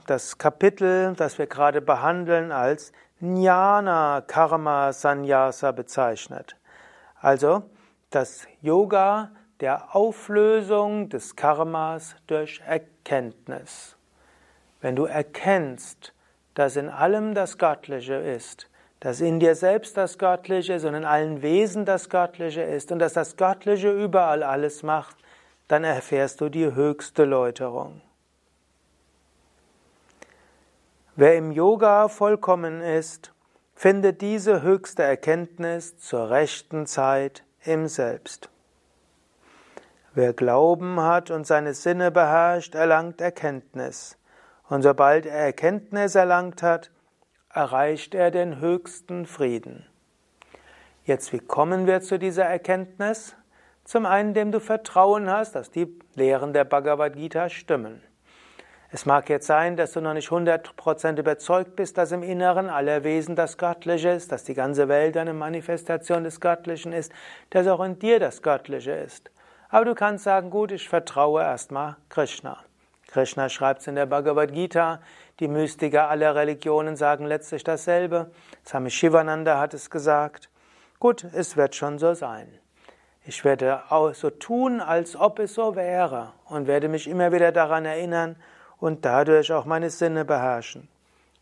das 0.06 0.38
Kapitel, 0.38 1.14
das 1.16 1.38
wir 1.38 1.48
gerade 1.48 1.82
behandeln, 1.82 2.52
als 2.52 2.92
Jnana 3.22 4.22
Karma 4.26 4.92
Sannyasa 4.92 5.72
bezeichnet. 5.72 6.58
Also 7.20 7.64
das 8.10 8.48
Yoga 8.62 9.32
der 9.62 9.96
Auflösung 9.96 11.10
des 11.10 11.36
Karmas 11.36 12.16
durch 12.28 12.62
Erkenntnis. 12.66 13.96
Wenn 14.82 14.96
du 14.96 15.06
erkennst, 15.06 16.14
dass 16.56 16.76
in 16.76 16.90
allem 16.90 17.36
das 17.36 17.58
Göttliche 17.58 18.16
ist, 18.16 18.68
dass 19.00 19.22
in 19.22 19.40
dir 19.40 19.56
selbst 19.56 19.98
das 19.98 20.18
Göttliche 20.18 20.74
ist 20.74 20.86
und 20.86 20.96
in 20.96 21.06
allen 21.06 21.42
Wesen 21.42 21.86
das 21.86 22.10
Göttliche 22.10 22.62
ist 22.62 22.92
und 22.92 23.00
dass 23.00 23.14
das 23.14 23.38
Göttliche 23.38 23.92
überall 23.92 24.44
alles 24.44 24.84
macht, 24.84 25.16
dann 25.68 25.84
erfährst 25.84 26.42
du 26.42 26.50
die 26.50 26.74
höchste 26.74 27.24
Läuterung. 27.26 28.02
Wer 31.16 31.38
im 31.38 31.52
Yoga 31.52 32.08
vollkommen 32.08 32.82
ist, 32.82 33.32
findet 33.76 34.22
diese 34.22 34.62
höchste 34.62 35.04
Erkenntnis 35.04 35.98
zur 36.00 36.30
rechten 36.30 36.88
Zeit 36.88 37.44
im 37.64 37.88
Selbst. 37.88 38.50
Wer 40.14 40.34
Glauben 40.34 41.00
hat 41.00 41.32
und 41.32 41.48
seine 41.48 41.74
Sinne 41.74 42.12
beherrscht, 42.12 42.76
erlangt 42.76 43.22
Erkenntnis. 43.22 44.18
Und 44.68 44.82
sobald 44.82 45.26
er 45.26 45.38
Erkenntnis 45.38 46.16
erlangt 46.16 46.62
hat, 46.62 46.92
erreicht 47.50 48.14
er 48.14 48.30
den 48.30 48.60
höchsten 48.60 49.26
Frieden. 49.26 49.86
Jetzt, 51.06 51.32
wie 51.32 51.40
kommen 51.40 51.88
wir 51.88 52.02
zu 52.02 52.20
dieser 52.20 52.44
Erkenntnis? 52.44 53.38
Zum 53.86 54.06
einen, 54.06 54.30
indem 54.30 54.52
du 54.52 54.60
Vertrauen 54.60 55.30
hast, 55.30 55.56
dass 55.56 55.72
die 55.72 55.88
Lehren 56.16 56.52
der 56.52 56.66
Bhagavad 56.66 57.16
Gita 57.16 57.48
stimmen. 57.48 58.04
Es 58.92 59.06
mag 59.06 59.30
jetzt 59.30 59.48
sein, 59.48 59.78
dass 59.78 59.94
du 59.94 60.02
noch 60.02 60.14
nicht 60.14 60.30
100% 60.30 61.18
überzeugt 61.18 61.78
bist, 61.78 61.98
dass 61.98 62.12
im 62.12 62.24
Inneren 62.24 62.70
aller 62.70 63.06
Wesen 63.06 63.38
das 63.38 63.58
Göttliche 63.58 64.10
ist, 64.10 64.34
dass 64.34 64.44
die 64.44 64.56
ganze 64.56 64.90
Welt 64.90 65.16
eine 65.16 65.34
Manifestation 65.34 66.26
des 66.26 66.42
Göttlichen 66.42 66.92
ist, 66.92 67.14
dass 67.50 67.66
auch 67.68 67.82
in 67.82 67.98
dir 67.98 68.20
das 68.20 68.42
Göttliche 68.42 68.92
ist. 68.92 69.32
Aber 69.72 69.86
du 69.86 69.96
kannst 69.96 70.26
sagen, 70.26 70.50
gut, 70.50 70.74
ich 70.74 70.90
vertraue 70.90 71.42
erstmal 71.42 71.96
Krishna. 72.10 72.58
Krishna 73.08 73.48
schreibt 73.48 73.82
es 73.82 73.88
in 73.88 73.96
der 73.96 74.06
Bhagavad 74.06 74.54
Gita, 74.54 75.00
die 75.40 75.48
Mystiker 75.48 76.10
aller 76.10 76.36
Religionen 76.36 76.98
sagen 76.98 77.26
letztlich 77.26 77.64
dasselbe. 77.64 78.32
Swami 78.66 78.90
Shivananda 78.90 79.60
hat 79.60 79.74
es 79.74 79.90
gesagt. 79.90 80.50
Gut, 81.00 81.24
es 81.24 81.56
wird 81.56 81.74
schon 81.76 82.00
so 82.00 82.14
sein. 82.14 82.48
Ich 83.26 83.46
werde 83.46 83.82
auch 83.90 84.14
so 84.14 84.30
tun, 84.30 84.82
als 84.82 85.16
ob 85.16 85.40
es 85.40 85.54
so 85.54 85.76
wäre 85.76 86.34
und 86.46 86.68
werde 86.68 86.90
mich 86.90 87.08
immer 87.08 87.32
wieder 87.32 87.54
daran 87.54 87.86
erinnern 87.86 88.36
und 88.78 89.06
dadurch 89.06 89.54
auch 89.54 89.66
meine 89.66 89.90
Sinne 89.90 90.26
beherrschen. 90.26 90.90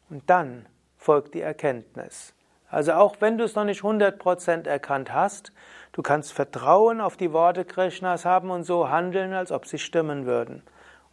Und 0.10 0.30
dann 0.30 0.68
folgt 0.98 1.34
die 1.34 1.42
Erkenntnis. 1.42 2.34
Also 2.70 2.94
auch 2.94 3.16
wenn 3.22 3.38
du 3.40 3.46
es 3.46 3.56
noch 3.56 3.64
nicht 3.64 3.82
100% 3.82 4.68
erkannt 4.68 5.14
hast, 5.14 5.52
Du 5.92 6.02
kannst 6.02 6.34
Vertrauen 6.34 7.02
auf 7.02 7.18
die 7.18 7.34
Worte 7.34 7.66
Krishnas 7.66 8.26
haben 8.26 8.52
und 8.52 8.64
so 8.64 8.90
handeln, 8.90 9.34
als 9.34 9.52
ob 9.52 9.66
sie 9.66 9.80
stimmen 9.80 10.26
würden. 10.26 10.64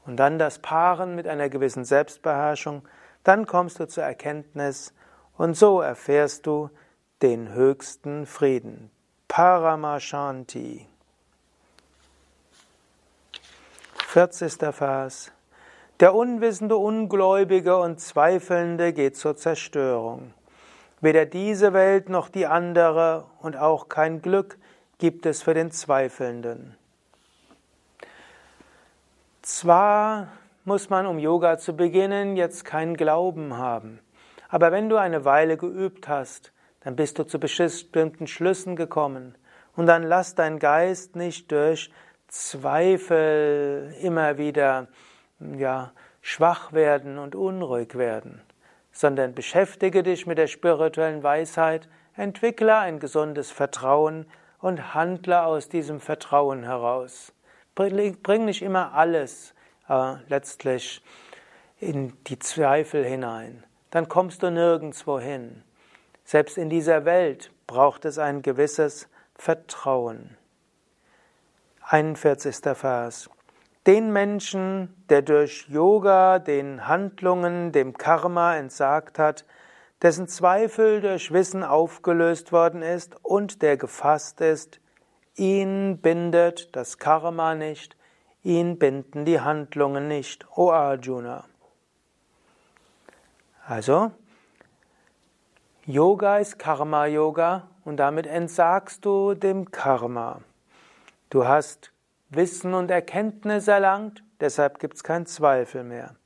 Und 0.06 0.16
dann 0.16 0.38
das 0.38 0.60
Paaren 0.60 1.14
mit 1.14 1.26
einer 1.26 1.48
gewissen 1.48 1.84
Selbstbeherrschung, 1.84 2.82
dann 3.24 3.46
kommst 3.46 3.80
du 3.80 3.88
zur 3.88 4.04
Erkenntnis 4.04 4.94
und 5.36 5.56
so 5.56 5.80
erfährst 5.80 6.46
du 6.46 6.70
den 7.22 7.52
höchsten 7.52 8.26
Frieden. 8.26 8.90
Paramashanti. 9.26 10.86
40. 14.08 14.52
Vers. 14.72 15.32
Der 16.00 16.14
unwissende 16.14 16.76
Ungläubige 16.76 17.78
und 17.78 18.00
Zweifelnde 18.00 18.92
geht 18.92 19.16
zur 19.16 19.36
Zerstörung. 19.36 20.32
Weder 21.00 21.26
diese 21.26 21.72
Welt 21.72 22.08
noch 22.08 22.28
die 22.28 22.46
andere 22.46 23.24
und 23.40 23.56
auch 23.56 23.88
kein 23.88 24.22
Glück 24.22 24.58
gibt 24.98 25.26
es 25.26 25.42
für 25.42 25.54
den 25.54 25.70
Zweifelnden. 25.70 26.76
Zwar 29.42 30.28
muss 30.64 30.90
man, 30.90 31.06
um 31.06 31.18
Yoga 31.18 31.58
zu 31.58 31.76
beginnen, 31.76 32.36
jetzt 32.36 32.64
keinen 32.64 32.96
Glauben 32.96 33.56
haben, 33.56 34.00
aber 34.48 34.72
wenn 34.72 34.88
du 34.88 34.96
eine 34.96 35.24
Weile 35.24 35.56
geübt 35.56 36.08
hast, 36.08 36.52
dann 36.80 36.96
bist 36.96 37.18
du 37.18 37.24
zu 37.24 37.38
bestimmten 37.38 38.26
Schlüssen 38.26 38.76
gekommen 38.76 39.34
und 39.76 39.86
dann 39.86 40.02
lass 40.02 40.34
dein 40.34 40.58
Geist 40.58 41.16
nicht 41.16 41.52
durch 41.52 41.90
Zweifel 42.28 43.94
immer 44.00 44.38
wieder 44.38 44.88
ja, 45.56 45.92
schwach 46.22 46.72
werden 46.72 47.18
und 47.18 47.34
unruhig 47.34 47.96
werden, 47.96 48.40
sondern 48.90 49.34
beschäftige 49.34 50.02
dich 50.02 50.26
mit 50.26 50.38
der 50.38 50.46
spirituellen 50.46 51.22
Weisheit, 51.22 51.88
entwickle 52.16 52.76
ein 52.78 52.98
gesundes 52.98 53.50
Vertrauen 53.50 54.26
und 54.60 54.94
handle 54.94 55.44
aus 55.44 55.68
diesem 55.68 56.00
Vertrauen 56.00 56.64
heraus. 56.64 57.32
Bring 57.74 58.44
nicht 58.44 58.62
immer 58.62 58.94
alles 58.94 59.54
äh, 59.88 60.14
letztlich 60.28 61.02
in 61.78 62.12
die 62.24 62.38
Zweifel 62.38 63.04
hinein. 63.04 63.64
Dann 63.90 64.08
kommst 64.08 64.42
du 64.42 64.50
nirgendwo 64.50 65.18
hin. 65.18 65.62
Selbst 66.24 66.58
in 66.58 66.70
dieser 66.70 67.04
Welt 67.04 67.52
braucht 67.66 68.04
es 68.04 68.18
ein 68.18 68.42
gewisses 68.42 69.08
Vertrauen. 69.34 70.36
41. 71.82 72.56
Vers. 72.74 73.30
Den 73.86 74.12
Menschen, 74.12 75.04
der 75.08 75.22
durch 75.22 75.68
Yoga 75.68 76.40
den 76.40 76.88
Handlungen, 76.88 77.70
dem 77.70 77.96
Karma 77.96 78.56
entsagt 78.56 79.20
hat, 79.20 79.44
dessen 80.02 80.28
Zweifel 80.28 81.00
durch 81.00 81.32
Wissen 81.32 81.62
aufgelöst 81.62 82.52
worden 82.52 82.82
ist 82.82 83.16
und 83.22 83.62
der 83.62 83.76
gefasst 83.76 84.40
ist, 84.40 84.80
ihn 85.34 85.98
bindet 85.98 86.74
das 86.76 86.98
Karma 86.98 87.54
nicht, 87.54 87.96
ihn 88.42 88.78
binden 88.78 89.24
die 89.24 89.40
Handlungen 89.40 90.08
nicht, 90.08 90.46
o 90.56 90.70
Arjuna. 90.70 91.44
Also, 93.66 94.12
Yoga 95.86 96.38
ist 96.38 96.58
Karma-Yoga 96.58 97.68
und 97.84 97.96
damit 97.96 98.26
entsagst 98.26 99.04
du 99.04 99.34
dem 99.34 99.70
Karma. 99.70 100.40
Du 101.30 101.46
hast 101.46 101.92
Wissen 102.28 102.74
und 102.74 102.90
Erkenntnis 102.90 103.68
erlangt, 103.68 104.24
deshalb 104.40 104.78
gibt 104.78 104.94
es 104.94 105.04
keinen 105.04 105.26
Zweifel 105.26 105.84
mehr. 105.84 106.16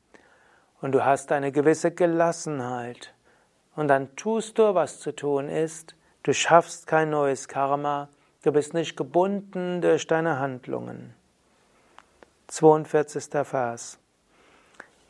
Und 0.80 0.92
du 0.92 1.04
hast 1.04 1.30
eine 1.32 1.52
gewisse 1.52 1.90
Gelassenheit. 1.90 3.14
Und 3.76 3.88
dann 3.88 4.14
tust 4.16 4.58
du, 4.58 4.74
was 4.74 5.00
zu 5.00 5.14
tun 5.14 5.48
ist. 5.48 5.94
Du 6.22 6.32
schaffst 6.32 6.86
kein 6.86 7.10
neues 7.10 7.48
Karma. 7.48 8.08
Du 8.42 8.52
bist 8.52 8.74
nicht 8.74 8.96
gebunden 8.96 9.80
durch 9.80 10.06
deine 10.06 10.38
Handlungen. 10.38 11.14
42. 12.48 13.24
Vers. 13.44 13.98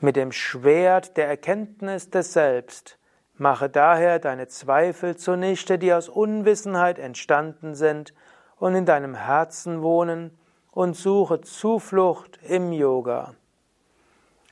Mit 0.00 0.16
dem 0.16 0.32
Schwert 0.32 1.16
der 1.16 1.28
Erkenntnis 1.28 2.10
des 2.10 2.32
Selbst 2.32 2.98
Mache 3.40 3.70
daher 3.70 4.18
deine 4.18 4.48
Zweifel 4.48 5.16
zunichte, 5.16 5.78
die 5.78 5.94
aus 5.94 6.10
Unwissenheit 6.10 6.98
entstanden 6.98 7.74
sind 7.74 8.12
und 8.58 8.74
in 8.74 8.84
deinem 8.84 9.14
Herzen 9.14 9.80
wohnen, 9.80 10.38
und 10.72 10.94
suche 10.94 11.40
Zuflucht 11.40 12.38
im 12.42 12.70
Yoga. 12.70 13.34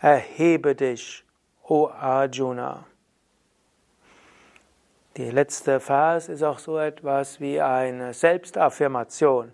Erhebe 0.00 0.74
dich, 0.74 1.22
o 1.62 1.88
Arjuna. 1.88 2.86
Die 5.18 5.32
letzte 5.32 5.80
Vers 5.80 6.28
ist 6.28 6.44
auch 6.44 6.60
so 6.60 6.78
etwas 6.78 7.40
wie 7.40 7.60
eine 7.60 8.14
Selbstaffirmation. 8.14 9.50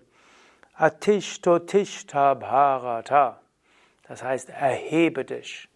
Atishto 0.75 1.57
Tishta 1.57 2.35
Bharata. 2.35 3.39
Das 4.07 4.21
heißt, 4.21 4.51
erhebe 4.51 5.25
dich. 5.25 5.67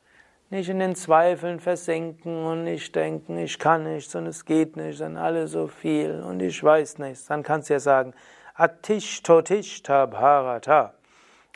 Nicht 0.52 0.70
in 0.70 0.78
den 0.78 0.94
Zweifeln 0.94 1.60
versinken 1.60 2.46
und 2.46 2.66
nicht 2.66 2.96
denken, 2.96 3.40
ich 3.40 3.58
kann 3.58 3.92
nichts 3.92 4.14
und 4.14 4.28
es 4.28 4.46
geht 4.46 4.78
nicht, 4.78 5.02
dann 5.02 5.18
alle 5.18 5.48
so 5.48 5.66
viel 5.66 6.22
und 6.22 6.40
ich 6.40 6.64
weiß 6.64 7.00
nichts. 7.00 7.26
Dann 7.26 7.42
kannst 7.42 7.72
du 7.72 7.74
ja 7.74 7.80
sagen, 7.80 8.14
Atishta 8.54 10.06
Bharata. 10.06 10.94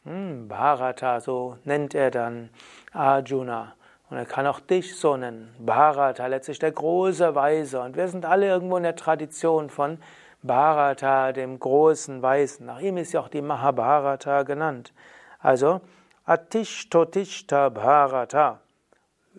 Hm, 0.06 0.48
Bharata, 0.48 1.20
so 1.20 1.60
nennt 1.66 1.94
er 1.94 2.10
dann 2.10 2.50
Arjuna. 2.94 3.76
Und 4.14 4.20
er 4.20 4.26
kann 4.26 4.46
auch 4.46 4.60
dich 4.60 4.96
so 4.96 5.18
nennen. 5.18 5.56
Bharata, 5.58 6.28
letztlich 6.28 6.60
der 6.60 6.72
große 6.72 7.34
Weise. 7.34 7.82
Und 7.82 7.98
wir 7.98 8.08
sind 8.08 8.28
alle 8.28 8.46
irgendwo 8.46 8.78
in 8.78 8.84
der 8.84 8.96
Tradition 8.96 9.72
von 9.72 9.98
Bharata, 10.44 11.32
dem 11.32 11.60
großen 11.60 12.22
Weisen. 12.22 12.68
Nach 12.68 12.80
ihm 12.80 12.98
ist 12.98 13.14
ja 13.14 13.22
auch 13.22 13.28
die 13.28 13.42
Mahabharata 13.42 14.44
genannt. 14.44 14.94
Also, 15.40 15.82
Atishta 16.26 17.70
Bharata 17.70 18.60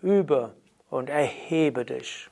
übe 0.01 0.51
und 0.89 1.09
erhebe 1.09 1.85
dich. 1.85 2.29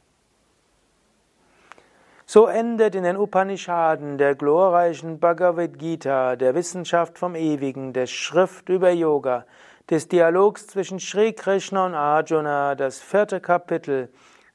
So 2.26 2.48
endet 2.48 2.96
in 2.96 3.06
den 3.06 3.16
Upanishaden 3.16 4.18
der 4.18 4.36
glorreichen 4.36 5.18
Bhagavad 5.18 5.80
Gita, 5.80 6.36
der 6.36 6.56
Wissenschaft 6.56 7.18
vom 7.18 7.36
Ewigen, 7.36 7.94
der 7.94 8.08
Schrift 8.08 8.68
über 8.68 8.92
Yoga, 8.92 9.46
des 9.90 10.08
Dialogs 10.08 10.68
zwischen 10.68 11.00
Sri 11.00 11.34
Krishna 11.34 11.86
und 11.86 11.94
Arjuna, 11.94 12.76
das 12.76 13.00
vierte 13.00 13.42
Kapitel 13.42 14.10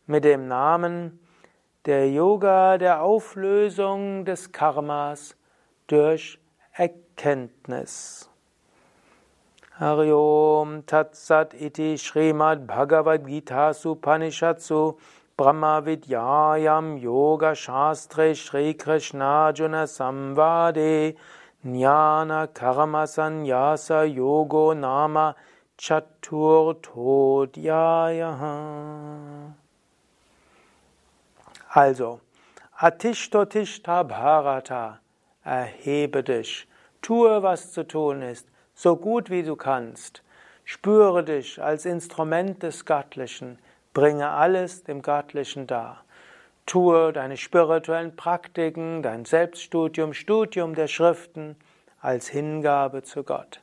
mit 0.06 0.24
dem 0.24 0.48
Namen 0.48 1.20
der 1.84 2.10
Yoga 2.10 2.78
der 2.78 3.02
Auflösung 3.02 4.24
des 4.24 4.52
Karmas 4.52 5.36
durch 5.86 6.38
Erkenntnis. 6.72 8.30
Hari 9.78 10.10
Om 10.12 10.86
Tat 10.86 11.14
Sat 11.14 11.54
Iti 11.54 11.96
Srimad 11.96 12.66
Bhagavad 12.66 13.24
Gita 13.26 13.72
Supanishatsu 13.72 14.96
Brahma 15.36 15.84
Vidyayam 15.86 16.98
Yoga 16.98 17.54
Shastre 17.54 18.34
Shri 18.34 18.74
Krishna 18.74 19.52
Juna 19.54 19.86
Samvade 19.86 21.14
Jnana 21.64 22.46
Karma 22.54 23.04
Sanyasa 23.04 24.06
Yogo 24.06 24.74
Nama 24.78 25.34
Chatur 25.76 26.76
Todhyaya 26.80 28.32
Also, 31.74 32.20
Atishto 32.80 33.44
Bharata, 34.04 35.00
erhebe 35.44 36.22
dich, 36.22 36.68
tue, 37.02 37.42
was 37.42 37.72
zu 37.72 37.82
tun 37.82 38.22
ist, 38.22 38.46
so 38.74 38.94
gut 38.94 39.28
wie 39.28 39.42
du 39.42 39.56
kannst. 39.56 40.22
Spüre 40.64 41.24
dich 41.24 41.60
als 41.60 41.86
Instrument 41.86 42.62
des 42.62 42.84
Göttlichen, 42.84 43.58
bringe 43.92 44.30
alles 44.30 44.84
dem 44.84 45.02
Göttlichen 45.02 45.66
dar. 45.66 46.04
Tue 46.68 47.14
deine 47.14 47.38
spirituellen 47.38 48.14
Praktiken, 48.14 49.02
dein 49.02 49.24
Selbststudium, 49.24 50.12
Studium 50.12 50.74
der 50.74 50.86
Schriften 50.86 51.56
als 51.98 52.28
Hingabe 52.28 53.02
zu 53.02 53.22
Gott. 53.24 53.62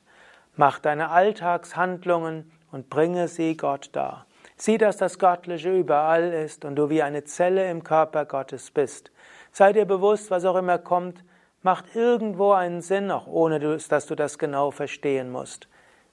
Mach 0.55 0.79
deine 0.79 1.11
Alltagshandlungen 1.11 2.51
und 2.71 2.89
bringe 2.89 3.27
sie 3.27 3.57
Gott 3.57 3.91
dar. 3.91 4.25
Sieh, 4.57 4.79
dass 4.79 4.97
das 4.97 5.19
Göttliche 5.19 5.71
überall 5.71 6.33
ist 6.33 6.65
und 6.65 6.77
du 6.77 6.89
wie 6.89 7.03
eine 7.03 7.23
Zelle 7.25 7.69
im 7.69 7.83
Körper 7.83 8.25
Gottes 8.25 8.71
bist. 8.71 9.11
Sei 9.51 9.71
dir 9.71 9.85
bewusst, 9.85 10.31
was 10.31 10.43
auch 10.43 10.55
immer 10.55 10.79
kommt, 10.79 11.23
macht 11.61 11.95
irgendwo 11.95 12.53
einen 12.53 12.81
Sinn, 12.81 13.11
auch 13.11 13.27
ohne 13.27 13.59
dass 13.59 14.07
du 14.07 14.15
das 14.15 14.39
genau 14.39 14.71
verstehen 14.71 15.31
musst. 15.31 15.67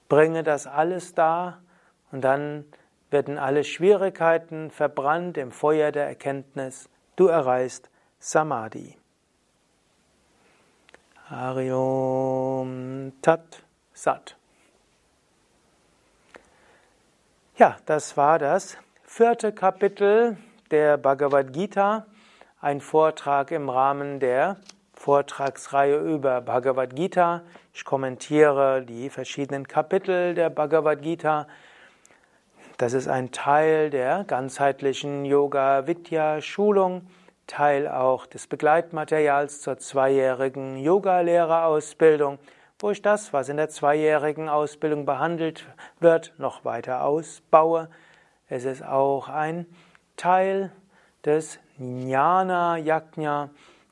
Bringe 0.09 0.43
das 0.43 0.67
alles 0.67 1.15
da 1.15 1.57
und 2.11 2.23
dann 2.23 2.65
werden 3.13 3.37
alle 3.37 3.63
Schwierigkeiten 3.63 4.69
verbrannt 4.71 5.37
im 5.37 5.51
Feuer 5.51 5.93
der 5.93 6.05
Erkenntnis. 6.07 6.89
Du 7.15 7.27
erreichst 7.27 7.89
Samadhi. 8.19 8.97
Hariom 11.29 13.13
Tat 13.21 13.63
Sat. 13.93 14.35
Ja, 17.55 17.77
das 17.85 18.17
war 18.17 18.39
das 18.39 18.77
vierte 19.03 19.53
Kapitel 19.53 20.37
der 20.71 20.97
Bhagavad 20.97 21.53
Gita, 21.53 22.07
ein 22.59 22.81
Vortrag 22.81 23.51
im 23.51 23.69
Rahmen 23.69 24.19
der 24.19 24.57
Vortragsreihe 24.95 25.97
über 25.97 26.41
Bhagavad 26.41 26.95
Gita. 26.95 27.43
Ich 27.73 27.85
kommentiere 27.85 28.83
die 28.83 29.09
verschiedenen 29.09 29.67
Kapitel 29.67 30.33
der 30.33 30.49
Bhagavad 30.49 31.01
Gita. 31.01 31.47
Das 32.83 32.91
ist 32.91 33.07
ein 33.07 33.31
Teil 33.31 33.89
der 33.89 34.25
ganzheitlichen 34.25 35.23
Yoga 35.23 35.87
Vidya 35.87 36.41
Schulung, 36.41 37.07
Teil 37.47 37.87
auch 37.87 38.25
des 38.25 38.47
Begleitmaterials 38.47 39.61
zur 39.61 39.77
zweijährigen 39.77 40.75
Yogalehrerausbildung, 40.75 42.39
wo 42.79 42.91
ich 42.91 43.01
das, 43.01 43.31
was 43.31 43.47
in 43.47 43.55
der 43.55 43.69
zweijährigen 43.69 44.49
Ausbildung 44.49 45.05
behandelt 45.05 45.65
wird, 46.01 46.33
noch 46.37 46.65
weiter 46.65 47.05
ausbaue. 47.05 47.87
Es 48.49 48.65
ist 48.65 48.83
auch 48.83 49.29
ein 49.29 49.65
Teil 50.17 50.69
des 51.23 51.59
Jnana 51.77 52.75
Yajna, 52.79 53.49